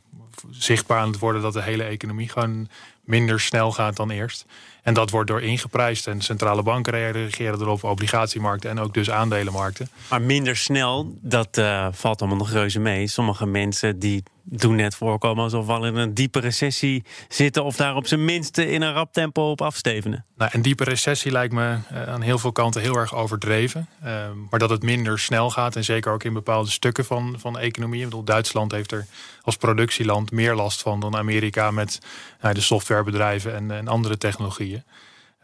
zichtbaar 0.49 0.99
aan 0.99 1.07
het 1.07 1.19
worden 1.19 1.41
dat 1.41 1.53
de 1.53 1.61
hele 1.61 1.83
economie 1.83 2.29
gewoon 2.29 2.69
minder 3.03 3.39
snel 3.39 3.71
gaat 3.71 3.95
dan 3.95 4.09
eerst. 4.09 4.45
En 4.83 4.93
dat 4.93 5.09
wordt 5.09 5.29
door 5.29 5.41
ingeprijsd. 5.41 6.07
En 6.07 6.21
centrale 6.21 6.63
banken 6.63 6.93
reageren 6.93 7.61
erop, 7.61 7.83
obligatiemarkten 7.83 8.69
en 8.69 8.79
ook 8.79 8.93
dus 8.93 9.09
aandelenmarkten. 9.11 9.89
Maar 10.09 10.21
minder 10.21 10.55
snel, 10.55 11.17
dat 11.21 11.57
uh, 11.57 11.87
valt 11.91 12.19
allemaal 12.19 12.37
nog 12.37 12.51
reuze 12.51 12.79
mee. 12.79 13.07
Sommige 13.07 13.45
mensen 13.45 13.99
die 13.99 14.23
doen 14.49 14.75
net 14.75 14.95
voorkomen 14.95 15.43
alsof 15.43 15.65
we 15.65 15.71
al 15.71 15.85
in 15.85 15.95
een 15.95 16.13
diepe 16.13 16.39
recessie 16.39 17.03
zitten. 17.29 17.63
of 17.63 17.75
daar 17.75 17.95
op 17.95 18.07
zijn 18.07 18.25
minste 18.25 18.71
in 18.71 18.81
een 18.81 18.93
rap 18.93 19.13
tempo 19.13 19.51
op 19.51 19.61
afstevenen. 19.61 20.25
Nou, 20.37 20.51
een 20.53 20.61
diepe 20.61 20.83
recessie 20.83 21.31
lijkt 21.31 21.53
me 21.53 21.77
uh, 21.91 22.03
aan 22.07 22.21
heel 22.21 22.37
veel 22.37 22.51
kanten 22.51 22.81
heel 22.81 22.95
erg 22.95 23.15
overdreven. 23.15 23.87
Uh, 24.03 24.27
maar 24.49 24.59
dat 24.59 24.69
het 24.69 24.83
minder 24.83 25.19
snel 25.19 25.49
gaat 25.49 25.75
en 25.75 25.83
zeker 25.83 26.11
ook 26.11 26.23
in 26.23 26.33
bepaalde 26.33 26.69
stukken 26.69 27.05
van, 27.05 27.35
van 27.39 27.53
de 27.53 27.59
economie. 27.59 27.99
Ik 27.99 28.05
bedoel, 28.05 28.23
Duitsland 28.23 28.71
heeft 28.71 28.91
er 28.91 29.05
als 29.41 29.57
productieland 29.57 30.31
meer 30.31 30.55
last 30.55 30.81
van 30.81 30.99
dan 30.99 31.15
Amerika 31.15 31.71
met 31.71 31.99
uh, 32.45 32.51
de 32.51 32.61
softwarebedrijven 32.61 33.71
en, 33.71 33.87
andere 33.87 34.17
technologieën. 34.17 34.83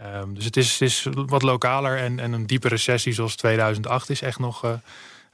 Um, 0.01 0.33
dus 0.33 0.45
het 0.45 0.57
is, 0.57 0.81
is 0.81 1.07
wat 1.13 1.41
lokaler 1.41 1.97
en, 1.97 2.19
en 2.19 2.33
een 2.33 2.47
diepe 2.47 2.67
recessie 2.67 3.13
zoals 3.13 3.35
2008 3.35 4.09
is 4.09 4.21
echt 4.21 4.39
nog, 4.39 4.65
uh, 4.65 4.71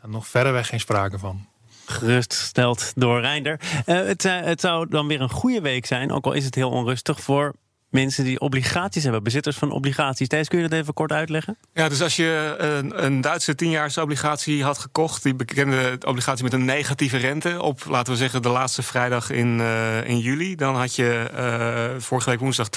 nog 0.05 0.27
verreweg 0.27 0.67
geen 0.67 0.79
sprake 0.79 1.19
van. 1.19 1.47
Gerustgesteld 1.89 2.91
door 2.95 3.21
Reinder. 3.21 3.59
Uh, 3.85 3.95
het, 3.95 4.25
uh, 4.25 4.39
het 4.39 4.61
zou 4.61 4.87
dan 4.89 5.07
weer 5.07 5.21
een 5.21 5.29
goede 5.29 5.61
week 5.61 5.85
zijn, 5.85 6.11
ook 6.11 6.25
al 6.25 6.33
is 6.33 6.45
het 6.45 6.55
heel 6.55 6.69
onrustig 6.69 7.21
voor 7.21 7.53
mensen 7.89 8.23
die 8.23 8.39
obligaties 8.39 9.03
hebben, 9.03 9.23
bezitters 9.23 9.57
van 9.57 9.71
obligaties. 9.71 10.27
Thijs, 10.27 10.47
kun 10.47 10.61
je 10.61 10.67
dat 10.67 10.79
even 10.79 10.93
kort 10.93 11.11
uitleggen? 11.11 11.57
Ja, 11.73 11.89
dus 11.89 12.01
als 12.01 12.15
je 12.15 12.55
een, 12.57 13.05
een 13.05 13.21
Duitse 13.21 13.55
tienjaarsobligatie 13.55 14.63
had 14.63 14.77
gekocht, 14.77 15.23
die 15.23 15.35
bekende 15.35 15.97
obligatie 16.05 16.43
met 16.43 16.53
een 16.53 16.65
negatieve 16.65 17.17
rente, 17.17 17.61
op 17.61 17.85
laten 17.85 18.13
we 18.13 18.19
zeggen 18.19 18.41
de 18.41 18.49
laatste 18.49 18.83
vrijdag 18.83 19.29
in, 19.29 19.59
uh, 19.59 20.07
in 20.07 20.19
juli, 20.19 20.55
dan 20.55 20.75
had 20.75 20.95
je 20.95 21.29
uh, 21.33 22.01
vorige 22.01 22.29
week 22.29 22.39
woensdag 22.39 22.67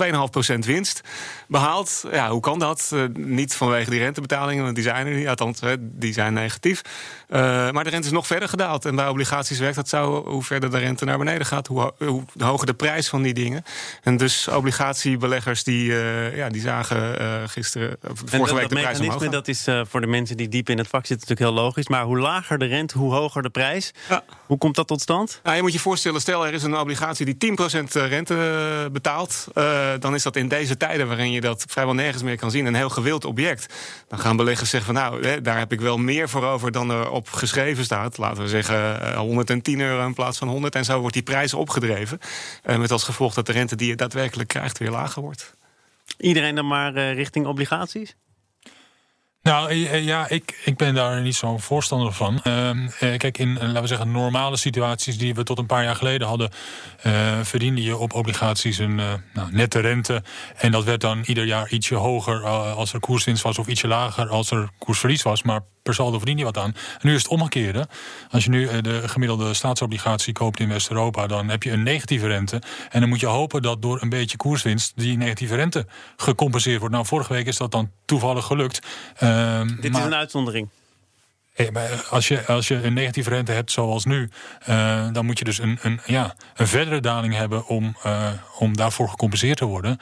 2,5% 0.52 0.58
winst 0.58 1.00
behaald. 1.48 2.04
Ja, 2.12 2.30
hoe 2.30 2.40
kan 2.40 2.58
dat? 2.58 2.94
Niet 3.12 3.54
vanwege 3.54 3.90
die 3.90 3.98
rentebetalingen, 3.98 4.62
want 4.62 4.74
die 4.74 4.84
zijn 4.84 5.06
er 5.06 5.14
niet, 5.14 5.28
althans, 5.28 5.60
die 5.80 6.12
zijn 6.12 6.34
negatief. 6.34 6.82
maar 7.28 7.84
de 7.84 7.90
rente 7.90 8.06
is 8.06 8.12
nog 8.12 8.26
verder 8.26 8.48
gedaald. 8.48 8.84
En 8.84 8.96
bij 8.96 9.08
obligaties 9.08 9.58
werkt 9.58 9.76
dat 9.76 9.88
zo, 9.88 10.24
hoe 10.26 10.42
verder 10.42 10.70
de 10.70 10.78
rente 10.78 11.04
naar 11.04 11.18
beneden 11.18 11.46
gaat, 11.46 11.66
hoe, 11.66 11.92
hoe 11.98 12.22
hoger 12.38 12.66
de 12.66 12.74
prijs 12.74 13.08
van 13.08 13.22
die 13.22 13.34
dingen. 13.34 13.64
En 14.02 14.16
dus 14.16 14.48
obligaties 14.48 15.01
beleggers 15.10 15.64
die, 15.64 15.88
uh, 15.88 16.36
ja, 16.36 16.48
die 16.48 16.60
zagen 16.60 17.20
uh, 17.20 17.42
gisteren, 17.46 17.96
vorige 18.24 18.54
week 18.54 18.68
de 18.68 18.74
prijs 18.74 19.00
omhoog 19.00 19.28
Dat 19.28 19.48
is 19.48 19.66
voor 19.88 20.00
de 20.00 20.06
mensen 20.06 20.36
die 20.36 20.48
diep 20.48 20.68
in 20.68 20.78
het 20.78 20.88
vak 20.88 21.06
zitten 21.06 21.28
natuurlijk 21.28 21.56
heel 21.56 21.64
logisch. 21.64 21.88
Maar 21.88 22.04
hoe 22.04 22.18
lager 22.18 22.58
de 22.58 22.64
rente, 22.64 22.98
hoe 22.98 23.12
hoger 23.12 23.42
de 23.42 23.50
prijs. 23.50 23.92
Ja. 24.08 24.24
Hoe 24.46 24.58
komt 24.58 24.74
dat 24.74 24.86
tot 24.86 25.00
stand? 25.00 25.40
Nou, 25.42 25.56
je 25.56 25.62
moet 25.62 25.72
je 25.72 25.78
voorstellen, 25.78 26.20
stel 26.20 26.46
er 26.46 26.52
is 26.52 26.62
een 26.62 26.76
obligatie 26.76 27.36
die 27.36 27.56
10% 27.58 27.84
rente 27.92 28.88
betaalt. 28.92 29.46
dan 29.98 30.14
is 30.14 30.22
dat 30.22 30.36
in 30.36 30.48
deze 30.48 30.76
tijden 30.76 31.08
waarin 31.08 31.32
je 31.32 31.40
dat 31.40 31.64
vrijwel 31.68 31.94
nergens 31.94 32.22
meer 32.22 32.36
kan 32.36 32.50
zien 32.50 32.66
een 32.66 32.74
heel 32.74 32.90
gewild 32.90 33.24
object. 33.24 33.74
Dan 34.08 34.18
gaan 34.18 34.36
beleggers 34.36 34.70
zeggen 34.70 34.94
van 34.94 35.02
nou, 35.02 35.26
hè, 35.26 35.40
daar 35.40 35.58
heb 35.58 35.72
ik 35.72 35.80
wel 35.80 35.98
meer 35.98 36.28
voor 36.28 36.44
over 36.44 36.72
dan 36.72 36.90
er 36.90 37.10
op 37.10 37.30
geschreven 37.30 37.84
staat. 37.84 38.18
Laten 38.18 38.42
we 38.42 38.48
zeggen 38.48 39.14
110 39.16 39.80
euro 39.80 40.06
in 40.06 40.14
plaats 40.14 40.38
van 40.38 40.48
100. 40.48 40.74
En 40.74 40.84
zo 40.84 40.98
wordt 40.98 41.14
die 41.14 41.22
prijs 41.22 41.54
opgedreven. 41.54 42.18
met 42.64 42.90
als 42.90 43.04
gevolg 43.04 43.34
dat 43.34 43.46
de 43.46 43.52
rente 43.52 43.76
die 43.76 43.88
je 43.88 43.96
daadwerkelijk 43.96 44.48
krijgt 44.48 44.78
weer 44.78 44.90
lager 44.92 45.22
wordt. 45.22 45.56
Iedereen 46.18 46.54
dan 46.54 46.66
maar 46.66 46.96
uh, 46.96 47.14
richting 47.14 47.46
obligaties? 47.46 48.16
Nou 49.42 49.74
ja, 50.02 50.28
ik, 50.28 50.60
ik 50.64 50.76
ben 50.76 50.94
daar 50.94 51.22
niet 51.22 51.34
zo'n 51.34 51.60
voorstander 51.60 52.12
van. 52.12 52.40
Uh, 52.46 52.70
kijk, 52.98 53.38
in 53.38 53.52
laten 53.52 53.82
we 53.82 53.86
zeggen 53.86 54.10
normale 54.10 54.56
situaties 54.56 55.18
die 55.18 55.34
we 55.34 55.42
tot 55.42 55.58
een 55.58 55.66
paar 55.66 55.84
jaar 55.84 55.96
geleden 55.96 56.28
hadden, 56.28 56.50
uh, 57.06 57.38
verdiende 57.42 57.82
je 57.82 57.96
op 57.96 58.12
obligaties 58.14 58.78
een 58.78 58.94
nou, 58.94 59.20
nette 59.50 59.80
rente. 59.80 60.22
En 60.56 60.72
dat 60.72 60.84
werd 60.84 61.00
dan 61.00 61.22
ieder 61.26 61.44
jaar 61.44 61.70
ietsje 61.70 61.94
hoger 61.94 62.46
als 62.74 62.92
er 62.92 63.00
koerswinst 63.00 63.42
was, 63.42 63.58
of 63.58 63.66
ietsje 63.66 63.88
lager 63.88 64.28
als 64.28 64.50
er 64.50 64.68
koersverlies 64.78 65.22
was. 65.22 65.42
Maar 65.42 65.60
per 65.82 65.94
saldo 65.94 66.16
verdien 66.16 66.38
je 66.38 66.44
wat 66.44 66.58
aan. 66.58 66.74
En 66.74 67.08
nu 67.08 67.14
is 67.14 67.22
het 67.22 67.30
omgekeerde. 67.30 67.88
Als 68.30 68.44
je 68.44 68.50
nu 68.50 68.80
de 68.80 69.08
gemiddelde 69.08 69.54
staatsobligatie 69.54 70.32
koopt 70.32 70.60
in 70.60 70.68
West-Europa, 70.68 71.26
dan 71.26 71.48
heb 71.48 71.62
je 71.62 71.70
een 71.70 71.82
negatieve 71.82 72.26
rente. 72.26 72.62
En 72.90 73.00
dan 73.00 73.08
moet 73.08 73.20
je 73.20 73.26
hopen 73.26 73.62
dat 73.62 73.82
door 73.82 74.02
een 74.02 74.08
beetje 74.08 74.36
koerswinst 74.36 74.92
die 74.96 75.16
negatieve 75.16 75.54
rente 75.54 75.86
gecompenseerd 76.16 76.78
wordt. 76.78 76.94
Nou, 76.94 77.06
vorige 77.06 77.32
week 77.32 77.46
is 77.46 77.56
dat 77.56 77.70
dan 77.70 77.90
toevallig 78.04 78.44
gelukt. 78.44 78.80
Dit 79.80 79.92
maar, 79.92 80.00
is 80.00 80.06
een 80.06 80.14
uitzondering. 80.14 80.68
Als 82.10 82.28
je, 82.28 82.46
als 82.46 82.68
je 82.68 82.82
een 82.82 82.92
negatieve 82.92 83.30
rente 83.30 83.52
hebt 83.52 83.72
zoals 83.72 84.04
nu, 84.04 84.30
uh, 84.68 85.12
dan 85.12 85.24
moet 85.24 85.38
je 85.38 85.44
dus 85.44 85.58
een, 85.58 85.78
een, 85.82 86.00
ja, 86.06 86.34
een 86.54 86.66
verdere 86.66 87.00
daling 87.00 87.34
hebben 87.34 87.66
om, 87.66 87.96
uh, 88.06 88.30
om 88.58 88.76
daarvoor 88.76 89.08
gecompenseerd 89.08 89.56
te 89.56 89.64
worden. 89.64 89.98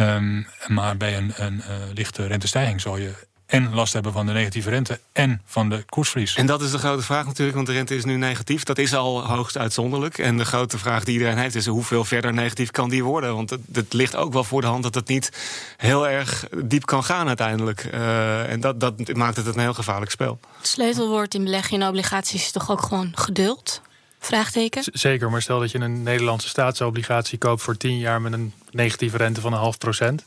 Um, 0.00 0.46
maar 0.66 0.96
bij 0.96 1.16
een, 1.16 1.32
een 1.36 1.54
uh, 1.56 1.64
lichte 1.94 2.26
rentestijging 2.26 2.80
zal 2.80 2.96
je 2.96 3.12
en 3.54 3.74
last 3.74 3.92
hebben 3.92 4.12
van 4.12 4.26
de 4.26 4.32
negatieve 4.32 4.70
rente 4.70 5.00
en 5.12 5.42
van 5.44 5.68
de 5.68 5.84
koersverlies. 5.88 6.34
En 6.34 6.46
dat 6.46 6.62
is 6.62 6.70
de 6.70 6.78
grote 6.78 7.02
vraag 7.02 7.26
natuurlijk, 7.26 7.54
want 7.54 7.66
de 7.66 7.72
rente 7.72 7.96
is 7.96 8.04
nu 8.04 8.16
negatief. 8.16 8.62
Dat 8.62 8.78
is 8.78 8.94
al 8.94 9.26
hoogst 9.26 9.58
uitzonderlijk. 9.58 10.18
En 10.18 10.36
de 10.36 10.44
grote 10.44 10.78
vraag 10.78 11.04
die 11.04 11.12
iedereen 11.12 11.38
heeft 11.38 11.54
is 11.54 11.66
hoeveel 11.66 12.04
verder 12.04 12.32
negatief 12.32 12.70
kan 12.70 12.88
die 12.88 13.04
worden? 13.04 13.34
Want 13.34 13.50
het, 13.50 13.60
het 13.72 13.92
ligt 13.92 14.16
ook 14.16 14.32
wel 14.32 14.44
voor 14.44 14.60
de 14.60 14.66
hand 14.66 14.82
dat 14.82 14.94
het 14.94 15.08
niet 15.08 15.30
heel 15.76 16.08
erg 16.08 16.46
diep 16.64 16.86
kan 16.86 17.04
gaan 17.04 17.26
uiteindelijk. 17.26 17.88
Uh, 17.94 18.50
en 18.50 18.60
dat, 18.60 18.80
dat 18.80 19.14
maakt 19.14 19.36
het 19.36 19.46
een 19.46 19.58
heel 19.58 19.74
gevaarlijk 19.74 20.10
spel. 20.10 20.38
Het 20.58 20.66
sleutelwoord 20.66 21.34
in 21.34 21.44
beleggen 21.44 21.80
in 21.80 21.86
obligaties 21.86 22.42
is 22.42 22.52
toch 22.52 22.70
ook 22.70 22.82
gewoon 22.82 23.12
geduld? 23.14 23.82
Vraagteken? 24.18 24.82
Z 24.82 24.88
zeker, 24.92 25.30
maar 25.30 25.42
stel 25.42 25.60
dat 25.60 25.70
je 25.70 25.78
een 25.78 26.02
Nederlandse 26.02 26.48
staatsobligatie 26.48 27.38
koopt 27.38 27.62
voor 27.62 27.76
10 27.76 27.98
jaar 27.98 28.20
met 28.20 28.32
een 28.32 28.52
negatieve 28.70 29.16
rente 29.16 29.40
van 29.40 29.52
een 29.52 29.58
half 29.58 29.78
procent. 29.78 30.24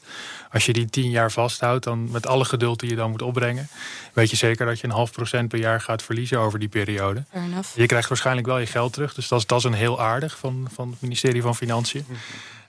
Als 0.52 0.66
je 0.66 0.74
die 0.74 0.90
10 0.90 1.10
jaar 1.10 1.32
vasthoudt, 1.32 1.84
dan 1.84 2.12
met 2.12 2.28
alle 2.28 2.46
geduld 2.46 2.80
die 2.80 2.90
je 2.90 2.96
dan 2.96 3.12
moet 3.12 3.22
opbrengen, 3.22 3.68
weet 4.14 4.30
je 4.30 4.36
zeker 4.36 4.66
dat 4.66 4.80
je 4.80 4.88
een 4.88 4.94
half 4.94 5.12
procent 5.12 5.50
per 5.50 5.60
jaar 5.60 5.82
gaat 5.82 6.04
verliezen 6.04 6.40
over 6.40 6.60
die 6.60 6.70
periode. 6.70 7.24
Je 7.76 7.86
krijgt 7.86 8.10
waarschijnlijk 8.10 8.48
wel 8.48 8.58
je 8.58 8.66
geld 8.66 8.94
terug, 8.94 9.14
dus 9.14 9.28
dat 9.28 9.40
is, 9.40 9.46
dat 9.46 9.58
is 9.58 9.64
een 9.64 9.74
heel 9.74 10.02
aardig 10.02 10.38
van, 10.38 10.68
van 10.74 10.90
het 10.90 11.02
ministerie 11.02 11.42
van 11.42 11.56
Financiën. 11.56 12.06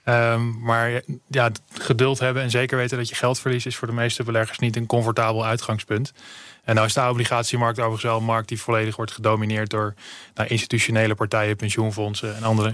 Um, 0.05 0.59
maar 0.59 1.01
ja, 1.27 1.49
geduld 1.73 2.19
hebben 2.19 2.43
en 2.43 2.49
zeker 2.49 2.77
weten 2.77 2.97
dat 2.97 3.09
je 3.09 3.15
geld 3.15 3.39
verliest, 3.39 3.65
is 3.65 3.75
voor 3.75 3.87
de 3.87 3.93
meeste 3.93 4.23
beleggers 4.23 4.59
niet 4.59 4.75
een 4.75 4.85
comfortabel 4.85 5.45
uitgangspunt. 5.45 6.13
En 6.63 6.75
nou 6.75 6.87
is 6.87 6.93
de 6.93 7.09
obligatiemarkt 7.09 7.77
overigens 7.79 8.03
wel 8.03 8.17
een 8.17 8.25
markt 8.25 8.47
die 8.47 8.61
volledig 8.61 8.95
wordt 8.95 9.11
gedomineerd 9.11 9.69
door 9.69 9.93
nou, 10.33 10.49
institutionele 10.49 11.15
partijen, 11.15 11.55
pensioenfondsen 11.55 12.35
en 12.35 12.43
andere. 12.43 12.73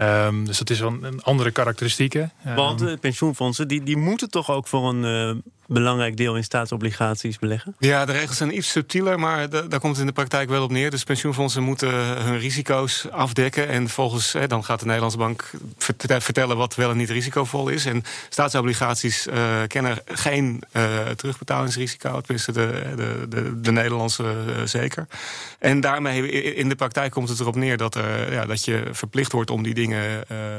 Um, 0.00 0.44
dus 0.44 0.58
dat 0.58 0.70
is 0.70 0.80
wel 0.80 0.96
een 1.02 1.22
andere 1.22 1.50
karakteristieken. 1.50 2.32
Want 2.56 2.78
de 2.78 2.96
pensioenfondsen 3.00 3.68
die, 3.68 3.82
die 3.82 3.96
moeten 3.96 4.30
toch 4.30 4.50
ook 4.50 4.66
voor 4.66 4.88
een 4.88 5.34
uh, 5.36 5.42
belangrijk 5.66 6.16
deel 6.16 6.36
in 6.36 6.44
staatsobligaties 6.44 7.38
beleggen? 7.38 7.74
Ja, 7.78 8.04
de 8.04 8.12
regels 8.12 8.36
zijn 8.36 8.56
iets 8.56 8.70
subtieler, 8.70 9.18
maar 9.18 9.50
daar 9.50 9.80
komt 9.80 9.92
het 9.92 10.00
in 10.00 10.06
de 10.06 10.12
praktijk 10.12 10.48
wel 10.48 10.62
op 10.62 10.70
neer. 10.70 10.90
Dus 10.90 11.04
pensioenfondsen 11.04 11.62
moeten 11.62 11.90
hun 12.22 12.38
risico's 12.38 13.06
afdekken. 13.10 13.68
En 13.68 13.88
volgens, 13.88 14.32
hè, 14.32 14.46
dan 14.46 14.64
gaat 14.64 14.78
de 14.78 14.84
Nederlandse 14.84 15.18
bank 15.18 15.50
vertellen 16.18 16.56
wat 16.56 16.74
wel 16.74 16.90
en 16.90 16.96
niet 16.96 17.10
risicovol 17.10 17.68
is. 17.68 17.86
En 17.86 18.04
staatsobligaties 18.28 19.26
uh, 19.26 19.34
kennen 19.66 19.98
geen 20.06 20.62
uh, 20.72 21.08
terugbetalingsrisico, 21.16 22.20
tenminste 22.20 22.52
de, 22.52 22.82
de, 22.96 23.26
de, 23.28 23.60
de 23.60 23.72
Nederlandse 23.72 24.22
uh, 24.22 24.62
zeker. 24.64 25.06
En 25.58 25.80
daarmee 25.80 26.30
in 26.54 26.68
de 26.68 26.74
praktijk 26.74 27.12
komt 27.12 27.28
het 27.28 27.40
erop 27.40 27.56
neer 27.56 27.76
dat, 27.76 27.94
er, 27.94 28.32
ja, 28.32 28.46
dat 28.46 28.64
je 28.64 28.88
verplicht 28.92 29.32
wordt 29.32 29.50
om 29.50 29.62
die 29.62 29.74
dingen 29.74 29.83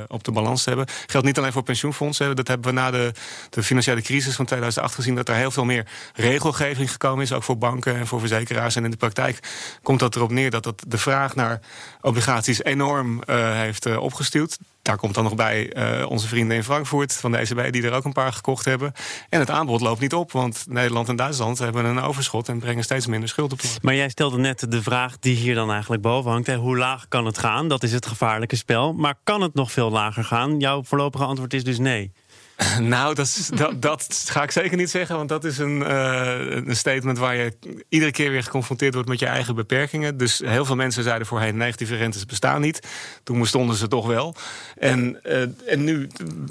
op 0.07 0.23
de 0.23 0.31
balans 0.31 0.65
hebben. 0.65 0.85
Geldt 1.05 1.27
niet 1.27 1.37
alleen 1.37 1.51
voor 1.51 1.63
pensioenfondsen. 1.63 2.35
Dat 2.35 2.47
hebben 2.47 2.73
we 2.73 2.79
na 2.79 2.91
de, 2.91 3.11
de 3.49 3.63
financiële 3.63 4.01
crisis 4.01 4.35
van 4.35 4.45
2008 4.45 4.95
gezien 4.95 5.15
dat 5.15 5.29
er 5.29 5.35
heel 5.35 5.51
veel 5.51 5.65
meer 5.65 5.87
regelgeving 6.13 6.91
gekomen 6.91 7.23
is, 7.23 7.31
ook 7.31 7.43
voor 7.43 7.57
banken 7.57 7.95
en 7.95 8.07
voor 8.07 8.19
verzekeraars. 8.19 8.75
En 8.75 8.83
in 8.83 8.91
de 8.91 8.97
praktijk 8.97 9.39
komt 9.83 9.99
dat 9.99 10.15
erop 10.15 10.31
neer 10.31 10.49
dat 10.49 10.63
dat 10.63 10.83
de 10.87 10.97
vraag 10.97 11.35
naar 11.35 11.59
obligaties 12.01 12.63
enorm 12.63 13.21
uh, 13.25 13.53
heeft 13.53 13.85
uh, 13.85 14.01
opgestuurd. 14.01 14.57
Daar 14.85 14.97
komt 14.97 15.13
dan 15.13 15.23
nog 15.23 15.35
bij 15.35 15.75
uh, 15.99 16.09
onze 16.09 16.27
vrienden 16.27 16.57
in 16.57 16.63
Frankfurt 16.63 17.13
van 17.13 17.31
de 17.31 17.37
ECB, 17.37 17.71
die 17.71 17.83
er 17.83 17.93
ook 17.93 18.05
een 18.05 18.13
paar 18.13 18.33
gekocht 18.33 18.65
hebben. 18.65 18.93
En 19.29 19.39
het 19.39 19.49
aanbod 19.49 19.81
loopt 19.81 19.99
niet 19.99 20.13
op, 20.13 20.31
want 20.31 20.65
Nederland 20.69 21.09
en 21.09 21.15
Duitsland 21.15 21.57
hebben 21.57 21.85
een 21.85 21.99
overschot 21.99 22.49
en 22.49 22.59
brengen 22.59 22.83
steeds 22.83 23.07
minder 23.07 23.29
schuld 23.29 23.51
op. 23.51 23.59
Maar 23.81 23.95
jij 23.95 24.09
stelde 24.09 24.37
net 24.37 24.71
de 24.71 24.81
vraag 24.81 25.19
die 25.19 25.35
hier 25.35 25.55
dan 25.55 25.71
eigenlijk 25.71 26.01
boven 26.01 26.31
hangt: 26.31 26.47
hè, 26.47 26.55
hoe 26.55 26.77
laag 26.77 27.07
kan 27.07 27.25
het 27.25 27.37
gaan? 27.37 27.67
Dat 27.67 27.83
is 27.83 27.91
het 27.91 28.05
gevaarlijke 28.05 28.55
spel. 28.55 28.93
Maar 28.93 29.15
kan 29.23 29.41
het 29.41 29.53
nog 29.53 29.71
veel 29.71 29.91
lager 29.91 30.23
gaan? 30.23 30.59
Jouw 30.59 30.83
voorlopige 30.83 31.23
antwoord 31.23 31.53
is 31.53 31.63
dus 31.63 31.79
nee. 31.79 32.11
Nou, 32.79 33.15
dat, 33.15 33.25
is, 33.25 33.47
dat, 33.47 33.81
dat, 33.81 34.25
ga 34.27 34.43
ik 34.43 34.51
zeker 34.51 34.77
niet 34.77 34.89
zeggen. 34.89 35.15
Want 35.15 35.29
dat 35.29 35.43
is 35.43 35.57
een, 35.57 35.79
uh, 35.79 36.55
een 36.65 36.75
statement 36.75 37.17
waar 37.17 37.35
je 37.35 37.53
iedere 37.89 38.11
keer 38.11 38.31
weer 38.31 38.43
geconfronteerd 38.43 38.93
wordt 38.93 39.09
met 39.09 39.19
je 39.19 39.25
eigen 39.25 39.55
beperkingen. 39.55 40.17
Dus 40.17 40.39
heel 40.45 40.65
veel 40.65 40.75
mensen 40.75 41.03
zeiden 41.03 41.27
voorheen: 41.27 41.57
negatieve 41.57 41.95
rentes 41.95 42.25
bestaan 42.25 42.61
niet. 42.61 42.87
Toen 43.23 43.39
bestonden 43.39 43.75
ze 43.75 43.87
toch 43.87 44.07
wel. 44.07 44.35
En, 44.77 45.19
uh, 45.23 45.41
en 45.65 45.83
nu 45.83 46.07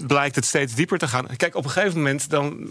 blijkt 0.06 0.34
het 0.34 0.44
steeds 0.44 0.74
dieper 0.74 0.98
te 0.98 1.08
gaan. 1.08 1.26
Kijk, 1.36 1.54
op 1.54 1.64
een 1.64 1.70
gegeven 1.70 1.96
moment 1.96 2.30
dan 2.30 2.68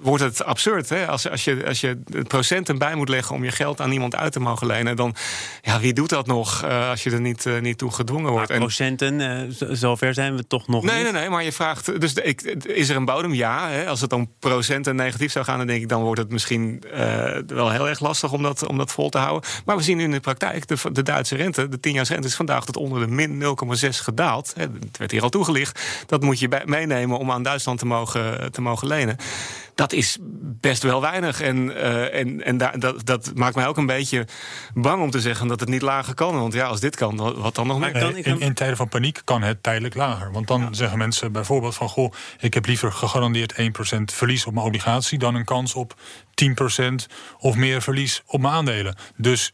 wordt 0.00 0.22
het 0.22 0.44
absurd. 0.44 0.88
Hè? 0.88 1.06
Als, 1.06 1.30
als, 1.30 1.44
je, 1.44 1.66
als 1.66 1.80
je 1.80 1.98
procenten 2.28 2.78
bij 2.78 2.94
moet 2.94 3.08
leggen 3.08 3.34
om 3.34 3.44
je 3.44 3.50
geld 3.50 3.80
aan 3.80 3.92
iemand 3.92 4.14
uit 4.14 4.32
te 4.32 4.40
mogen 4.40 4.66
lenen, 4.66 4.96
dan 4.96 5.14
ja, 5.62 5.80
wie 5.80 5.92
doet 5.92 6.08
dat 6.08 6.26
nog 6.26 6.64
uh, 6.64 6.90
als 6.90 7.02
je 7.02 7.10
er 7.10 7.20
niet, 7.20 7.46
niet 7.60 7.78
toe 7.78 7.90
gedwongen 7.90 8.30
wordt? 8.30 8.48
Maar 8.48 8.58
procenten, 8.58 9.54
zover 9.76 10.14
zijn 10.14 10.36
we 10.36 10.46
toch 10.46 10.68
nog 10.68 10.84
nee, 10.84 10.94
niet? 10.94 11.12
Nee, 11.12 11.20
nee, 11.20 11.30
maar 11.30 11.44
je 11.44 11.52
vraagt. 11.52 12.00
Dus 12.00 12.14
ik, 12.14 12.53
is 12.62 12.88
er 12.88 12.96
een 12.96 13.04
bodem? 13.04 13.34
Ja. 13.34 13.68
Hè. 13.68 13.86
Als 13.86 14.00
het 14.00 14.12
om 14.12 14.32
procenten 14.38 14.96
negatief 14.96 15.32
zou 15.32 15.44
gaan, 15.44 15.58
dan 15.58 15.66
denk 15.66 15.82
ik 15.82 15.88
dan 15.88 16.02
wordt 16.02 16.20
het 16.20 16.30
misschien 16.30 16.82
uh, 16.94 16.98
wel 17.46 17.70
heel 17.70 17.88
erg 17.88 18.00
lastig 18.00 18.32
om 18.32 18.42
dat, 18.42 18.66
om 18.66 18.78
dat 18.78 18.92
vol 18.92 19.08
te 19.08 19.18
houden. 19.18 19.50
Maar 19.64 19.76
we 19.76 19.82
zien 19.82 20.00
in 20.00 20.10
de 20.10 20.20
praktijk, 20.20 20.66
de, 20.66 20.76
de 20.92 21.02
Duitse 21.02 21.36
rente, 21.36 21.68
de 21.68 21.80
10 21.80 22.02
rente, 22.02 22.26
is 22.26 22.34
vandaag 22.34 22.64
tot 22.64 22.76
onder 22.76 23.00
de 23.00 23.06
min 23.06 23.42
0,6 23.42 23.88
gedaald. 23.88 24.52
Hè. 24.56 24.62
Het 24.62 24.98
werd 24.98 25.10
hier 25.10 25.22
al 25.22 25.28
toegelicht. 25.28 25.80
Dat 26.06 26.22
moet 26.22 26.38
je 26.38 26.48
bij, 26.48 26.62
meenemen 26.64 27.18
om 27.18 27.30
aan 27.30 27.42
Duitsland 27.42 27.78
te 27.78 27.86
mogen, 27.86 28.52
te 28.52 28.60
mogen 28.60 28.88
lenen 28.88 29.16
dat 29.74 29.92
is 29.92 30.18
best 30.60 30.82
wel 30.82 31.00
weinig. 31.00 31.40
En, 31.40 31.56
uh, 31.56 32.14
en, 32.14 32.44
en 32.44 32.56
da 32.56 32.70
dat, 32.70 33.06
dat 33.06 33.32
maakt 33.34 33.54
mij 33.54 33.66
ook 33.66 33.76
een 33.76 33.86
beetje 33.86 34.26
bang 34.74 35.02
om 35.02 35.10
te 35.10 35.20
zeggen 35.20 35.48
dat 35.48 35.60
het 35.60 35.68
niet 35.68 35.82
lager 35.82 36.14
kan. 36.14 36.38
Want 36.38 36.52
ja, 36.52 36.66
als 36.66 36.80
dit 36.80 36.96
kan, 36.96 37.16
wat 37.36 37.54
dan 37.54 37.66
nog 37.66 37.78
meer? 37.78 37.92
Nee, 37.92 38.22
in, 38.22 38.40
in, 38.40 38.54
tijden 38.54 38.76
van 38.76 38.88
paniek 38.88 39.20
kan 39.24 39.42
het 39.42 39.62
tijdelijk 39.62 39.94
lager. 39.94 40.32
Want 40.32 40.46
dan 40.46 40.60
ja. 40.60 40.68
zeggen 40.72 40.98
mensen 40.98 41.32
bijvoorbeeld 41.32 41.74
van... 41.74 41.88
goh, 41.88 42.12
ik 42.38 42.54
heb 42.54 42.66
liever 42.66 42.92
gegarandeerd 42.92 43.54
1% 43.60 43.64
verlies 44.04 44.46
op 44.46 44.54
mijn 44.54 44.66
obligatie... 44.66 45.18
dan 45.18 45.34
een 45.34 45.44
kans 45.44 45.74
op 45.74 45.94
10% 46.82 46.84
of 47.38 47.56
meer 47.56 47.82
verlies 47.82 48.22
op 48.26 48.40
mijn 48.40 48.54
aandelen. 48.54 48.96
Dus 49.16 49.52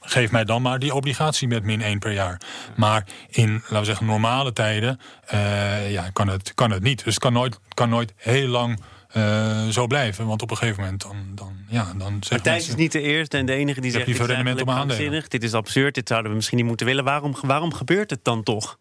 geef 0.00 0.30
mij 0.30 0.44
dan 0.44 0.62
maar 0.62 0.78
die 0.78 0.94
obligatie 0.94 1.48
met 1.48 1.64
min 1.64 1.82
1 1.82 1.98
per 1.98 2.12
jaar. 2.12 2.40
Maar 2.76 3.06
in, 3.28 3.52
laten 3.52 3.78
we 3.78 3.84
zeggen, 3.84 4.06
normale 4.06 4.52
tijden 4.52 5.00
uh, 5.34 5.92
ja, 5.92 6.10
kan, 6.12 6.28
het, 6.28 6.54
kan 6.54 6.70
het 6.70 6.82
niet. 6.82 7.04
Dus 7.04 7.14
het 7.14 7.22
kan 7.22 7.32
nooit, 7.32 7.58
kan 7.74 7.88
nooit 7.88 8.12
heel 8.16 8.48
lang 8.48 8.80
uh, 9.16 9.68
zo 9.68 9.86
blijven. 9.86 10.26
Want 10.26 10.42
op 10.42 10.50
een 10.50 10.56
gegeven 10.56 10.82
moment 10.82 11.02
dan, 11.02 11.16
dan, 11.34 11.56
ja, 11.68 11.92
dan 11.96 12.16
zegt 12.20 12.44
Thijs 12.44 12.68
is 12.68 12.74
niet 12.74 12.92
de 12.92 13.00
eerste 13.00 13.36
en 13.36 13.46
de 13.46 13.52
enige 13.52 13.80
die 13.80 13.90
zegt... 13.90 14.06
Dit 14.06 14.20
is 14.20 14.26
rendement. 14.26 15.30
Dit 15.30 15.42
is 15.42 15.54
absurd, 15.54 15.94
dit 15.94 16.08
zouden 16.08 16.30
we 16.30 16.36
misschien 16.36 16.58
niet 16.58 16.66
moeten 16.66 16.86
willen. 16.86 17.04
Waarom, 17.04 17.34
waarom 17.42 17.74
gebeurt 17.74 18.10
het 18.10 18.24
dan 18.24 18.42
toch? 18.42 18.78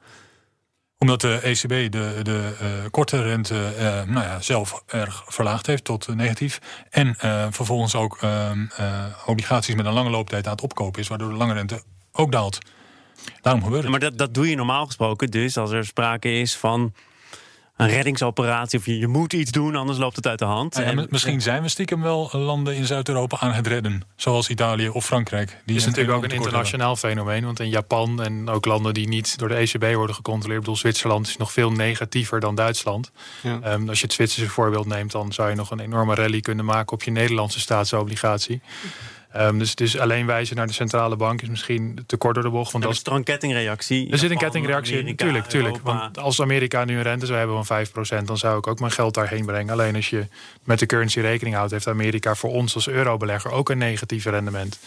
Omdat 0.98 1.22
de 1.22 1.40
ECB 1.42 1.92
de, 1.92 2.20
de 2.24 2.54
uh, 2.62 2.90
korte 2.92 3.22
rente 3.22 3.74
uh, 3.78 3.84
nou 3.84 4.26
ja, 4.26 4.42
zelf 4.42 4.84
erg 4.88 5.24
verlaagd 5.28 5.66
heeft 5.66 5.84
tot 5.84 6.08
uh, 6.08 6.16
negatief. 6.16 6.60
En 6.90 7.16
vervolgens 7.54 7.96
ook 7.96 8.20
obligaties 9.26 9.76
met 9.76 9.86
een 9.86 9.94
lange 9.94 10.10
looptijd 10.10 10.46
aan 10.46 10.52
het 10.52 10.62
opkopen 10.62 11.02
is, 11.02 11.08
waardoor 11.08 11.30
de 11.30 11.36
lange 11.36 11.54
rente 11.54 11.84
ook 12.12 12.32
daalt. 12.32 12.58
Daarom 13.42 13.64
gebeurt 13.64 13.82
het. 13.82 13.92
Maar 13.92 14.00
dat, 14.00 14.18
dat 14.18 14.34
doe 14.34 14.50
je 14.50 14.56
normaal 14.56 14.86
gesproken 14.86 15.28
dus 15.28 15.58
als 15.58 15.72
er 15.72 15.86
sprake 15.86 16.32
is 16.32 16.56
van 16.56 16.94
een 17.82 17.90
reddingsoperatie. 17.90 18.80
Of 18.80 18.86
je, 18.86 18.98
je, 19.00 19.08
moet 19.08 19.34
iets 19.34 19.52
doen, 19.52 19.76
anders 19.76 19.98
loopt 19.98 20.16
het 20.16 20.28
uit 20.28 20.40
de 20.40 20.46
hand. 20.46 20.76
Ja, 20.76 20.84
en, 20.84 21.08
misschien 21.10 21.42
zijn 21.42 21.62
we 21.62 21.70
stiekem 21.70 22.02
wel 22.02 22.30
landen 22.34 22.76
in 22.76 22.86
Zuid-Europa 22.86 23.38
aan 23.40 23.54
het 23.54 23.68
redden. 23.68 24.02
Zoals 24.16 24.50
Italië 24.50 24.90
of 24.90 25.06
Frankrijk. 25.06 25.62
Die 25.66 25.76
is 25.76 25.86
natuurlijk 25.86 26.18
ook 26.18 26.24
een 26.24 26.30
internationaal 26.30 26.96
fenomeen. 26.96 27.46
Want 27.46 27.60
in 27.60 27.70
Japan 27.70 28.24
en 28.24 28.50
ook 28.50 28.66
landen 28.66 28.94
die 28.94 29.08
niet 29.08 29.38
door 29.38 29.48
de 29.48 29.56
ECB 29.56 29.94
worden 29.94 30.16
gecontroleerd. 30.16 30.60
Ik 30.60 30.66
bedoel, 30.66 30.80
Zwitserland 30.80 31.28
is 31.28 31.38
nog 31.38 31.52
veel 31.52 31.72
negatiever 31.72 32.40
dan 32.40 32.56
Duitsland. 32.56 33.12
Ja. 33.42 33.74
Um, 33.74 33.90
als 33.90 34.00
je 34.00 34.06
het 34.06 34.14
Zwitserse 34.14 34.50
voorbeeld 34.50 34.86
neemt, 34.86 35.12
dan 35.12 35.34
zou 35.34 35.50
je 35.50 35.56
nog 35.56 35.72
een 35.72 35.80
enorme 35.80 36.16
rally 36.16 36.40
kunnen 36.40 36.66
maken 36.66 36.94
op 36.94 37.04
je 37.04 37.12
Nederlandse 37.12 37.60
staatsobligatie. 37.60 38.62
Um, 39.38 39.60
dus, 39.60 39.76
dus 39.76 39.98
alleen 39.98 40.26
wijzen 40.26 40.56
naar 40.56 40.68
de 40.68 40.74
centrale 40.74 41.16
bank 41.16 41.42
is 41.42 41.50
misschien 41.50 42.04
te 42.06 42.18
kort 42.18 42.34
door 42.34 42.44
de 42.44 42.50
bocht. 42.50 42.72
Want 42.72 42.84
er 42.84 42.90
is 42.90 43.02
toch 43.02 43.16
een 43.16 43.24
kettingreactie? 43.24 44.12
Er 44.12 44.18
zit 44.18 44.32
een 44.32 44.38
kettingreactie 44.38 44.98
in, 44.98 45.06
natuurlijk. 45.06 45.46
Tuurlijk, 45.46 45.78
want 45.84 46.20
als 46.20 46.42
Amerika 46.42 46.86
nu 46.86 46.96
een 46.96 47.02
rente 47.02 47.26
zou 47.26 47.38
hebben 47.38 47.66
van 47.66 47.86
5%, 47.86 48.24
dan 48.24 48.38
zou 48.38 48.58
ik 48.58 48.68
ook 48.68 48.80
mijn 48.80 48.92
geld 48.92 49.14
daarheen 49.14 49.46
brengen. 49.46 49.74
Alleen 49.74 49.96
als 49.96 50.10
je 50.10 50.26
met 50.64 50.80
de 50.80 50.86
currency 50.86 51.20
rekening 51.20 51.56
houdt, 51.56 51.72
heeft 51.72 51.88
Amerika 51.88 52.36
voor 52.36 52.52
ons 52.52 52.76
als 52.76 52.88
eurobelegger 52.88 53.52
ook 53.52 53.70
een 53.70 53.78
negatief 53.78 54.26
rendement. 54.26 54.80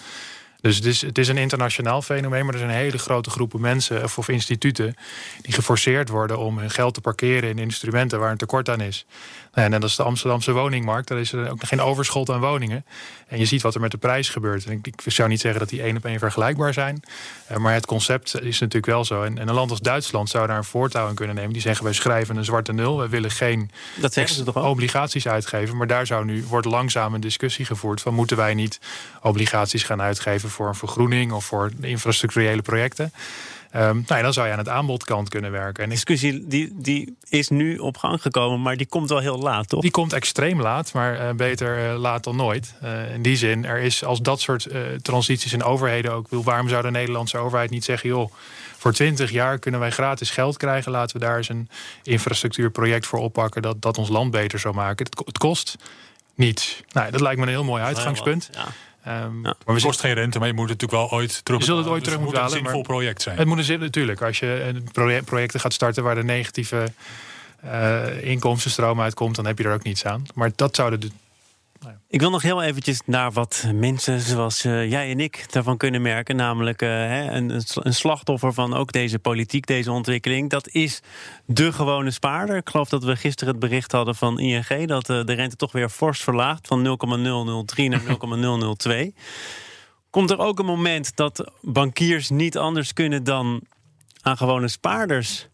Dus 0.64 0.76
het 0.76 0.84
is, 0.84 1.00
het 1.00 1.18
is 1.18 1.28
een 1.28 1.36
internationaal 1.36 2.02
fenomeen, 2.02 2.44
maar 2.44 2.54
er 2.54 2.60
zijn 2.60 2.70
hele 2.70 2.98
grote 2.98 3.30
groepen 3.30 3.60
mensen 3.60 4.02
of, 4.02 4.18
of, 4.18 4.28
instituten 4.28 4.94
die 5.40 5.52
geforceerd 5.52 6.08
worden 6.08 6.38
om 6.38 6.58
hun 6.58 6.70
geld 6.70 6.94
te 6.94 7.00
parkeren 7.00 7.48
in 7.48 7.58
instrumenten 7.58 8.18
waar 8.18 8.30
een 8.30 8.36
tekort 8.36 8.68
aan 8.68 8.80
is. 8.80 9.06
En 9.54 9.70
net 9.70 9.82
als 9.82 9.96
de 9.96 10.02
Amsterdamse 10.02 10.52
woningmarkt, 10.52 11.08
daar 11.08 11.18
is 11.18 11.32
er 11.32 11.50
ook 11.50 11.60
nog 11.60 11.68
geen 11.68 11.80
overschot 11.80 12.30
aan 12.30 12.40
woningen. 12.40 12.84
En 13.26 13.38
je 13.38 13.44
ziet 13.44 13.62
wat 13.62 13.74
er 13.74 13.80
met 13.80 13.90
de 13.90 13.96
prijs 13.96 14.28
gebeurt. 14.28 14.64
En 14.64 14.72
ik, 14.72 14.86
ik 14.86 15.00
zou 15.06 15.28
niet 15.28 15.40
zeggen 15.40 15.60
dat 15.60 15.68
die 15.68 15.82
één 15.82 15.96
op 15.96 16.04
één 16.04 16.18
vergelijkbaar 16.18 16.72
zijn. 16.72 17.02
Uh, 17.50 17.56
maar 17.56 17.74
het 17.74 17.86
concept 17.86 18.40
is 18.42 18.58
natuurlijk 18.58 18.86
wel 18.86 19.04
zo. 19.04 19.22
En, 19.22 19.38
en, 19.38 19.48
een 19.48 19.54
land 19.54 19.70
als 19.70 19.80
Duitsland 19.80 20.28
zou 20.28 20.46
daar 20.46 20.56
een 20.56 20.64
voortouw 20.64 21.08
in 21.08 21.14
kunnen 21.14 21.34
nemen. 21.34 21.52
Die 21.52 21.62
zeggen 21.62 21.84
wij 21.84 21.92
schrijven 21.92 22.36
een 22.36 22.44
zwarte 22.44 22.72
nul. 22.72 22.98
We 22.98 23.08
willen 23.08 23.30
geen 23.30 23.70
dat 23.96 24.12
ze 24.12 24.42
toch 24.44 24.56
obligaties 24.56 25.28
uitgeven. 25.28 25.76
Maar 25.76 25.86
daar 25.86 26.06
zou 26.06 26.24
nu 26.24 26.44
wordt 26.48 26.66
langzaam 26.66 27.14
een 27.14 27.20
discussie 27.20 27.64
gevoerd 27.64 28.00
van 28.00 28.14
moeten 28.14 28.36
wij 28.36 28.54
niet 28.54 28.80
obligaties 29.22 29.82
gaan 29.82 30.02
uitgeven 30.02 30.50
voor 30.50 30.68
een 30.68 30.74
vergroening 30.74 31.32
of 31.32 31.44
voor 31.44 31.70
infrastructurele 31.80 32.62
projecten. 32.62 33.12
Um, 33.76 34.04
nou, 34.06 34.22
dan 34.22 34.32
zou 34.32 34.46
je 34.46 34.52
aan 34.52 34.58
het 34.58 34.68
aanbodkant 34.68 35.28
kunnen 35.28 35.50
werken. 35.50 35.84
En 35.84 35.90
discussie 35.90 36.46
die, 36.46 36.72
die 36.72 37.16
is 37.28 37.48
nu 37.48 37.78
op 37.78 37.96
gang 37.96 38.22
gekomen, 38.22 38.62
maar 38.62 38.76
die 38.76 38.86
komt 38.86 39.08
wel 39.08 39.18
heel 39.18 39.38
laat, 39.38 39.68
toch? 39.68 39.80
Die 39.80 39.90
komt 39.90 40.12
extreem 40.12 40.60
laat, 40.60 40.92
maar 40.92 41.20
uh, 41.20 41.30
beter 41.30 41.92
uh, 41.92 41.98
laat 41.98 42.24
dan 42.24 42.36
nooit. 42.36 42.74
Uh, 42.82 43.14
in 43.14 43.22
die 43.22 43.36
zin, 43.36 43.64
er 43.64 43.78
is 43.78 44.04
als 44.04 44.20
dat 44.20 44.40
soort 44.40 44.68
transities 45.02 45.52
in 45.52 45.62
overheden 45.62 46.12
ook 46.12 46.28
wil, 46.28 46.44
waarom 46.44 46.68
zou 46.68 46.82
de 46.82 46.90
Nederlandse 46.90 47.38
overheid 47.38 47.70
niet 47.70 47.84
zeggen, 47.84 48.08
joh, 48.08 48.32
voor 48.76 48.92
20 48.92 49.30
jaar 49.30 49.58
kunnen 49.58 49.80
wij 49.80 49.90
gratis 49.90 50.30
geld 50.30 50.56
krijgen, 50.56 50.92
laten 50.92 51.18
we 51.18 51.24
daar 51.24 51.36
eens 51.36 51.48
een 51.48 51.68
infrastructuurproject 52.02 53.06
voor 53.06 53.18
oppakken 53.18 53.62
dat, 53.62 53.82
dat 53.82 53.98
ons 53.98 54.08
land 54.08 54.30
beter 54.30 54.58
zou 54.58 54.74
maken. 54.74 55.06
Het, 55.06 55.26
het 55.26 55.38
kost 55.38 55.76
niets. 56.34 56.82
Nou, 56.92 57.10
dat 57.10 57.20
lijkt 57.20 57.38
me 57.38 57.46
een 57.46 57.52
heel 57.52 57.64
mooi 57.64 57.82
uitgangspunt. 57.82 58.50
Ja. 58.52 58.66
Um, 59.08 59.12
ja, 59.12 59.54
maar 59.64 59.74
het 59.74 59.84
kost 59.84 60.00
geen 60.00 60.14
rente, 60.14 60.38
maar 60.38 60.48
je 60.48 60.54
moet 60.54 60.68
het 60.68 60.80
natuurlijk 60.80 61.10
wel 61.10 61.18
ooit 61.18 61.44
terug. 61.44 61.60
Je 61.60 61.66
zult 61.66 61.78
het 61.78 61.88
ooit 61.88 62.04
dus 62.04 62.12
terug 62.12 62.24
moeten 62.24 62.40
halen. 62.40 62.54
Het 62.54 62.62
moet 62.62 62.72
een 62.72 62.78
zinvol 62.78 62.96
project 62.96 63.22
zijn. 63.22 63.38
Het 63.38 63.46
moet 63.46 63.58
een 63.58 63.64
zin 63.64 63.80
natuurlijk. 63.80 64.22
Als 64.22 64.38
je 64.38 64.82
project, 64.92 65.24
projecten 65.24 65.60
gaat 65.60 65.72
starten 65.72 66.02
waar 66.02 66.14
de 66.14 66.24
negatieve 66.24 66.92
uh, 67.64 68.22
inkomstenstroom 68.22 69.00
uitkomt, 69.00 69.36
dan 69.36 69.46
heb 69.46 69.58
je 69.58 69.64
er 69.64 69.74
ook 69.74 69.82
niets 69.82 70.04
aan. 70.04 70.22
Maar 70.34 70.50
dat 70.56 70.76
zouden 70.76 71.00
de 71.00 71.10
ik 72.08 72.20
wil 72.20 72.30
nog 72.30 72.42
heel 72.42 72.62
eventjes 72.62 73.00
naar 73.06 73.32
wat 73.32 73.64
mensen 73.74 74.20
zoals 74.20 74.64
uh, 74.64 74.90
jij 74.90 75.10
en 75.10 75.20
ik 75.20 75.52
daarvan 75.52 75.76
kunnen 75.76 76.02
merken. 76.02 76.36
Namelijk 76.36 76.82
uh, 76.82 77.24
een, 77.24 77.62
een, 77.74 77.94
slachtoffer 77.94 78.52
van 78.52 78.74
ook 78.74 78.92
deze 78.92 79.18
politiek, 79.18 79.66
deze 79.66 79.92
ontwikkeling. 79.92 80.50
Dat 80.50 80.68
is 80.68 81.00
de 81.46 81.72
gewone 81.72 82.10
spaarder. 82.10 82.56
Ik 82.56 82.68
geloof 82.68 82.88
dat 82.88 83.04
we 83.04 83.16
gisteren 83.16 83.52
het 83.52 83.62
bericht 83.62 83.92
hadden 83.92 84.14
van 84.14 84.38
ING... 84.38 84.86
dat 84.86 85.08
uh, 85.08 85.24
de 85.24 85.32
rente 85.32 85.56
toch 85.56 85.72
weer 85.72 85.88
fors 85.88 86.22
verlaagt 86.22 86.66
van 86.66 86.98
0,003 87.64 87.88
naar 87.88 88.02
0,002. 88.18 89.14
Komt 90.10 90.30
er 90.30 90.38
ook 90.38 90.58
een 90.58 90.66
moment 90.66 91.16
dat 91.16 91.52
bankiers 91.60 92.30
niet 92.30 92.58
anders 92.58 92.92
kunnen 92.92 93.24
dan 93.24 93.62
aan 94.22 94.36
gewone 94.36 94.68
spaarders 94.68 95.48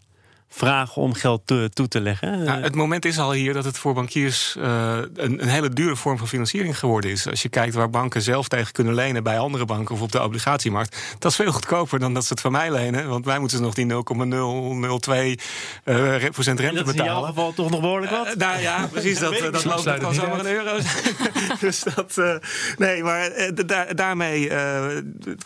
vragen 0.52 1.02
om 1.02 1.14
geld 1.14 1.42
te, 1.44 1.70
toe 1.72 1.88
te 1.88 2.00
leggen. 2.00 2.42
Nou, 2.44 2.62
het 2.62 2.74
moment 2.74 3.04
is 3.04 3.18
al 3.18 3.32
hier 3.32 3.52
dat 3.52 3.64
het 3.64 3.78
voor 3.78 3.94
bankiers 3.94 4.56
uh, 4.58 4.96
een, 5.14 5.42
een, 5.42 5.48
hele 5.48 5.68
dure 5.68 5.96
vorm 5.96 6.18
van 6.18 6.28
financiering 6.28 6.78
geworden 6.78 7.10
is. 7.10 7.28
Als 7.28 7.42
je 7.42 7.48
kijkt 7.48 7.74
waar 7.74 7.90
banken 7.90 8.22
zelf 8.22 8.48
tegen 8.48 8.72
kunnen 8.72 8.94
lenen 8.94 9.22
bij 9.22 9.38
andere 9.38 9.64
banken 9.64 9.94
of 9.94 10.00
op 10.00 10.12
de 10.12 10.22
obligatiemarkt, 10.22 10.96
dat 11.18 11.30
is 11.30 11.36
veel 11.36 11.52
goedkoper 11.52 11.98
dan 11.98 12.14
dat 12.14 12.24
ze 12.24 12.32
het 12.32 12.40
van 12.40 12.52
mij 12.52 12.70
lenen. 12.70 13.08
Want 13.08 13.24
wij 13.24 13.38
moeten 13.38 13.56
ze 13.56 13.62
nog 13.62 13.74
die 13.74 13.86
0,002 13.86 15.38
uh, 15.84 16.28
procent 16.30 16.60
rente 16.60 16.74
dat 16.74 16.84
betalen. 16.84 16.86
Dat 16.86 16.96
is 16.96 16.98
in 16.98 17.04
jouw 17.04 17.22
geval 17.22 17.52
toch 17.52 17.70
nog 17.70 17.80
behoorlijk 17.80 18.10
wat? 18.10 18.26
Uh, 18.26 18.34
nou 18.34 18.60
ja, 18.60 18.86
precies. 18.92 19.18
dat 19.18 19.38
dat, 19.38 19.52
dat 19.52 19.64
loopt 19.64 19.98
kan 19.98 20.14
zomaar 20.14 20.38
een 20.38 20.46
euro 20.46 20.78
dus 21.60 21.82
dat, 21.94 22.20
nee, 22.78 23.02
maar 23.02 23.30
daar, 23.66 23.94
daarmee 23.94 24.50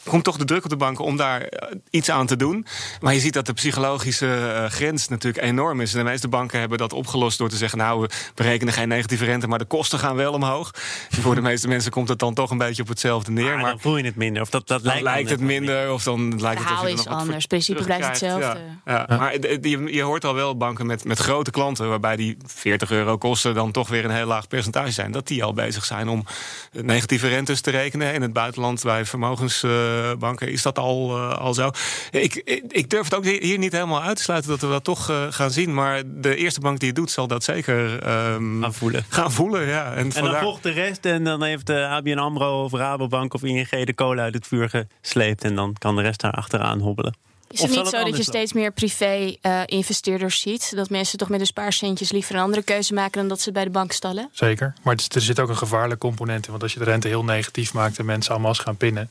komt 0.04 0.24
toch 0.24 0.36
de 0.36 0.44
druk 0.44 0.64
op 0.64 0.70
de 0.70 0.76
banken 0.76 1.04
om 1.04 1.16
daar 1.16 1.48
iets 1.90 2.10
aan 2.10 2.26
te 2.26 2.36
doen. 2.36 2.66
Maar 3.00 3.14
je 3.14 3.20
ziet 3.20 3.34
dat 3.34 3.46
de 3.46 3.52
psychologische 3.52 4.66
grens 4.70 4.93
natuurlijk 5.08 5.44
enorm 5.44 5.80
is. 5.80 5.92
En 5.92 5.98
de 5.98 6.10
meeste 6.10 6.28
banken 6.28 6.60
hebben 6.60 6.78
dat 6.78 6.92
opgelost 6.92 7.38
door 7.38 7.48
te 7.48 7.56
zeggen: 7.56 7.78
Nou, 7.78 8.00
we 8.00 8.08
berekenen 8.34 8.72
geen 8.72 8.88
negatieve 8.88 9.24
rente, 9.24 9.48
maar 9.48 9.58
de 9.58 9.64
kosten 9.64 9.98
gaan 9.98 10.16
wel 10.16 10.32
omhoog. 10.32 10.70
En 11.10 11.22
voor 11.22 11.34
de 11.34 11.40
meeste 11.50 11.68
mensen 11.68 11.90
komt 11.90 12.08
het 12.08 12.18
dan 12.18 12.34
toch 12.34 12.50
een 12.50 12.58
beetje 12.58 12.82
op 12.82 12.88
hetzelfde 12.88 13.30
neer. 13.30 13.44
Maar, 13.44 13.56
maar 13.56 13.70
dan 13.70 13.80
voel 13.80 13.96
je 13.96 14.04
het 14.04 14.16
minder. 14.16 14.42
Of 14.42 14.50
dat, 14.50 14.68
dat 14.68 14.82
lijkt, 14.82 15.02
lijkt 15.02 15.30
het 15.30 15.40
minder. 15.40 15.92
Of 15.92 16.02
dan 16.02 16.40
lijkt 16.40 16.68
het 16.68 16.80
je 16.80 16.90
is 16.90 17.06
anders. 17.06 17.46
principe 17.46 17.84
blijft 17.84 18.06
hetzelfde. 18.06 18.58
Ja, 18.84 19.06
ja. 19.08 19.16
Maar 19.16 19.40
je, 19.40 19.92
je 19.92 20.02
hoort 20.02 20.24
al 20.24 20.34
wel 20.34 20.56
banken 20.56 20.86
met, 20.86 21.04
met 21.04 21.18
grote 21.18 21.50
klanten, 21.50 21.88
waarbij 21.88 22.16
die 22.16 22.36
40 22.46 22.90
euro 22.90 23.18
kosten 23.18 23.54
dan 23.54 23.70
toch 23.70 23.88
weer 23.88 24.04
een 24.04 24.10
heel 24.10 24.26
laag 24.26 24.48
percentage 24.48 24.90
zijn. 24.90 25.12
Dat 25.12 25.26
die 25.26 25.44
al 25.44 25.52
bezig 25.52 25.84
zijn 25.84 26.08
om 26.08 26.24
negatieve 26.70 27.28
rentes 27.28 27.60
te 27.60 27.70
rekenen. 27.70 28.14
In 28.14 28.22
het 28.22 28.32
buitenland 28.32 28.82
bij 28.82 29.04
vermogensbanken 29.04 30.50
is 30.50 30.62
dat 30.62 30.78
al, 30.78 31.16
uh, 31.16 31.38
al 31.38 31.54
zo. 31.54 31.70
Ik, 32.10 32.34
ik, 32.34 32.62
ik 32.68 32.90
durf 32.90 33.04
het 33.04 33.14
ook 33.14 33.24
hier 33.24 33.58
niet 33.58 33.72
helemaal 33.72 34.02
uit 34.02 34.16
te 34.16 34.22
sluiten 34.22 34.50
dat 34.50 34.62
er 34.62 34.68
wat 34.68 34.83
dat 34.84 34.96
toch 34.96 35.10
uh, 35.10 35.26
gaan 35.30 35.50
zien. 35.50 35.74
Maar 35.74 36.02
de 36.06 36.36
eerste 36.36 36.60
bank 36.60 36.78
die 36.78 36.88
het 36.88 36.96
doet, 36.96 37.10
zal 37.10 37.26
dat 37.26 37.44
zeker 37.44 37.92
um, 37.92 38.62
gaan 38.62 38.74
voelen. 38.74 39.04
Gaan 39.08 39.32
voelen 39.32 39.66
ja. 39.66 39.92
En, 39.94 40.12
en 40.12 40.24
dan 40.24 40.40
volgt 40.40 40.62
de 40.62 40.70
rest. 40.70 41.04
En 41.04 41.24
dan 41.24 41.42
heeft 41.42 41.66
de 41.66 41.86
ABN 41.86 42.18
AMRO 42.18 42.64
of 42.64 42.72
Rabobank 42.72 43.34
of 43.34 43.42
ING 43.42 43.84
de 43.84 43.94
kolen 43.94 44.24
uit 44.24 44.34
het 44.34 44.46
vuur 44.46 44.86
gesleept. 45.00 45.44
En 45.44 45.54
dan 45.54 45.74
kan 45.78 45.96
de 45.96 46.02
rest 46.02 46.20
daar 46.20 46.32
achteraan 46.32 46.80
hobbelen. 46.80 47.14
Is 47.54 47.60
het 47.60 47.70
niet 47.70 47.86
zo 47.86 48.04
dat 48.04 48.16
je 48.16 48.22
steeds 48.22 48.52
meer 48.52 48.72
privé-investeerders 48.72 50.40
ziet? 50.40 50.76
Dat 50.76 50.90
mensen 50.90 51.18
toch 51.18 51.28
met 51.28 51.38
hun 51.38 51.46
spaarcentjes 51.46 52.12
liever 52.12 52.34
een 52.34 52.40
andere 52.40 52.62
keuze 52.62 52.94
maken 52.94 53.18
dan 53.18 53.28
dat 53.28 53.40
ze 53.40 53.52
bij 53.52 53.64
de 53.64 53.70
bank 53.70 53.92
stallen? 53.92 54.28
Zeker. 54.32 54.74
Maar 54.82 54.96
er 55.14 55.20
zit 55.20 55.40
ook 55.40 55.48
een 55.48 55.56
gevaarlijk 55.56 56.00
component 56.00 56.44
in. 56.44 56.50
Want 56.50 56.62
als 56.62 56.72
je 56.72 56.78
de 56.78 56.84
rente 56.84 57.08
heel 57.08 57.24
negatief 57.24 57.72
maakt 57.72 57.98
en 57.98 58.04
mensen 58.04 58.32
allemaal 58.32 58.54
gaan 58.54 58.76
pinnen, 58.76 59.10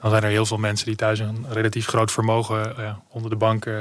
dan 0.00 0.10
zijn 0.10 0.22
er 0.22 0.30
heel 0.30 0.46
veel 0.46 0.56
mensen 0.56 0.86
die 0.86 0.96
thuis 0.96 1.18
een 1.18 1.46
relatief 1.48 1.86
groot 1.86 2.12
vermogen 2.12 2.74
uh, 2.78 2.90
onder 3.08 3.30
de 3.30 3.36
bank 3.36 3.66
uh, 3.66 3.80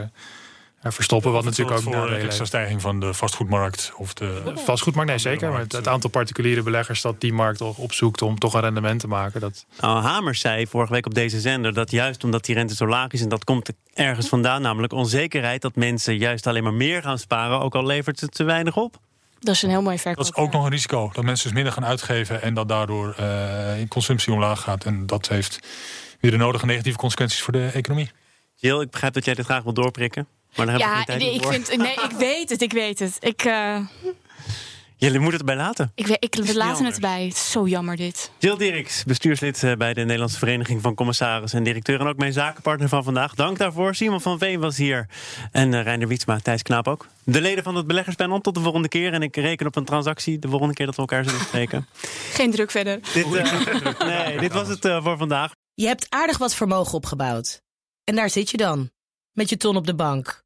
verstoppen. 0.81 1.31
Wat 1.31 1.43
natuurlijk 1.43 1.77
ook 1.77 1.83
voor 1.83 2.09
de 2.09 2.15
extra 2.15 2.45
stijging 2.45 2.81
van 2.81 2.99
de 2.99 3.13
vastgoedmarkt 3.13 3.91
of 3.95 4.13
de. 4.13 4.41
Vastgoedmarkt, 4.55 5.09
nee 5.09 5.19
zeker. 5.19 5.51
Maar 5.51 5.59
het, 5.59 5.87
aantal 5.87 6.09
particuliere 6.09 6.61
beleggers 6.61 7.01
dat 7.01 7.21
die 7.21 7.33
markt 7.33 7.61
opzoekt 7.61 8.21
om 8.21 8.39
toch 8.39 8.53
een 8.53 8.61
rendement 8.61 8.99
te 8.99 9.07
maken. 9.07 9.41
Dat... 9.41 9.65
Nou, 9.79 10.01
Hamers 10.01 10.39
zei 10.39 10.67
vorige 10.67 10.93
week 10.93 11.05
op 11.05 11.13
deze 11.13 11.39
zender 11.39 11.73
dat 11.73 11.91
juist 11.91 12.23
omdat 12.23 12.45
die 12.45 12.55
rente 12.55 12.75
zo 12.75 12.87
laag 12.87 13.11
is 13.11 13.21
en 13.21 13.29
dat 13.29 13.43
komt 13.43 13.69
ergens 13.93 14.27
vandaan, 14.27 14.61
namelijk 14.61 14.93
onzekerheid 14.93 15.61
dat 15.61 15.75
mensen 15.75 16.17
juist 16.17 16.47
alleen 16.47 16.63
maar 16.63 16.73
meer 16.73 17.01
gaan 17.01 17.19
sparen, 17.19 17.59
ook 17.59 17.75
al 17.75 17.85
levert 17.85 18.19
het 18.19 18.31
te 18.31 18.43
weinig 18.43 18.77
op. 18.77 18.99
Dat 19.39 19.55
is 19.55 19.61
een 19.61 19.69
heel 19.69 19.81
mooi 19.81 19.99
verkoop. 19.99 20.25
Dat 20.25 20.35
is 20.37 20.41
ook 20.41 20.51
nog 20.51 20.63
een 20.63 20.71
risico. 20.71 21.09
Dat 21.13 21.23
mensen 21.23 21.45
dus 21.45 21.55
minder 21.55 21.73
gaan 21.73 21.85
uitgeven 21.85 22.41
en 22.41 22.53
dat 22.53 22.67
daardoor 22.67 23.15
uh, 23.19 23.79
in 23.79 23.87
consumptie 23.87 24.33
omlaag 24.33 24.61
gaat. 24.61 24.85
En 24.85 25.05
dat 25.05 25.27
heeft 25.27 25.59
weer 26.19 26.31
de 26.31 26.37
nodige 26.37 26.65
negatieve 26.65 26.97
consequenties 26.97 27.41
voor 27.41 27.53
de 27.53 27.69
economie. 27.73 28.11
Jill, 28.55 28.81
ik 28.81 28.89
begrijp 28.89 29.13
dat 29.13 29.25
jij 29.25 29.33
dit 29.33 29.45
graag 29.45 29.63
wil 29.63 29.73
doorprikken. 29.73 30.27
Maar 30.57 30.65
dan 30.65 30.75
heb 30.75 30.79
ja, 30.83 30.99
ik 30.99 31.05
geen 31.05 31.17
nee, 31.17 31.33
ik 31.33 31.45
vind, 31.45 31.77
nee, 31.77 31.93
ik 31.93 32.11
weet 32.17 32.49
het, 32.49 32.61
ik 32.61 32.71
weet 32.71 32.99
het. 32.99 33.17
Ik, 33.19 33.45
uh, 33.45 33.79
Jullie 34.99 35.19
moeten 35.19 35.37
het 35.37 35.45
bij 35.45 35.55
laten. 35.55 35.91
Ik, 35.95 36.07
ik, 36.07 36.35
we 36.35 36.55
laten 36.55 36.85
het 36.85 36.99
bij. 36.99 37.23
Het 37.23 37.33
is 37.33 37.51
zo 37.51 37.67
jammer 37.67 37.95
dit. 37.95 38.31
Jill 38.39 38.57
Dirks, 38.57 39.03
bestuurslid 39.03 39.63
eh, 39.63 39.73
bij 39.73 39.93
de 39.93 40.01
Nederlandse 40.01 40.37
Vereniging 40.37 40.81
van 40.81 40.95
Commissarissen 40.95 41.59
en 41.59 41.65
directeur. 41.65 41.99
En 41.99 42.07
ook 42.07 42.17
mijn 42.17 42.33
zakenpartner 42.33 42.89
van 42.89 43.03
vandaag. 43.03 43.35
Dank 43.35 43.57
daarvoor. 43.57 43.95
Simon 43.95 44.21
van 44.21 44.37
Veen 44.37 44.59
was 44.59 44.77
hier. 44.77 45.07
En 45.51 45.73
uh, 45.73 45.83
Reiner 45.83 46.07
Wietsma, 46.07 46.39
Thijs 46.39 46.61
Knaap 46.61 46.87
ook. 46.87 47.07
De 47.23 47.41
leden 47.41 47.63
van 47.63 47.75
het 47.75 47.87
beleggerspanel. 47.87 48.39
Tot 48.39 48.55
de 48.55 48.61
volgende 48.61 48.87
keer. 48.87 49.13
En 49.13 49.21
ik 49.21 49.35
reken 49.35 49.67
op 49.67 49.75
een 49.75 49.85
transactie 49.85 50.39
de 50.39 50.49
volgende 50.49 50.73
keer 50.73 50.85
dat 50.85 50.95
we 50.95 51.01
elkaar 51.01 51.23
zullen 51.23 51.39
spreken. 51.39 51.87
Geen 52.37 52.51
druk 52.51 52.71
verder. 52.71 52.99
Dit, 53.13 53.25
uh, 53.25 53.99
nee, 54.27 54.39
dit 54.39 54.53
was 54.53 54.67
het 54.67 54.81
voor 54.81 55.17
vandaag. 55.17 55.51
Je 55.73 55.87
hebt 55.87 56.05
aardig 56.09 56.37
wat 56.37 56.55
vermogen 56.55 56.93
opgebouwd. 56.93 57.61
En 58.03 58.15
daar 58.15 58.29
zit 58.29 58.49
je 58.49 58.57
dan. 58.57 58.89
Met 59.31 59.49
je 59.49 59.57
ton 59.57 59.75
op 59.75 59.85
de 59.85 59.95
bank. 59.95 60.45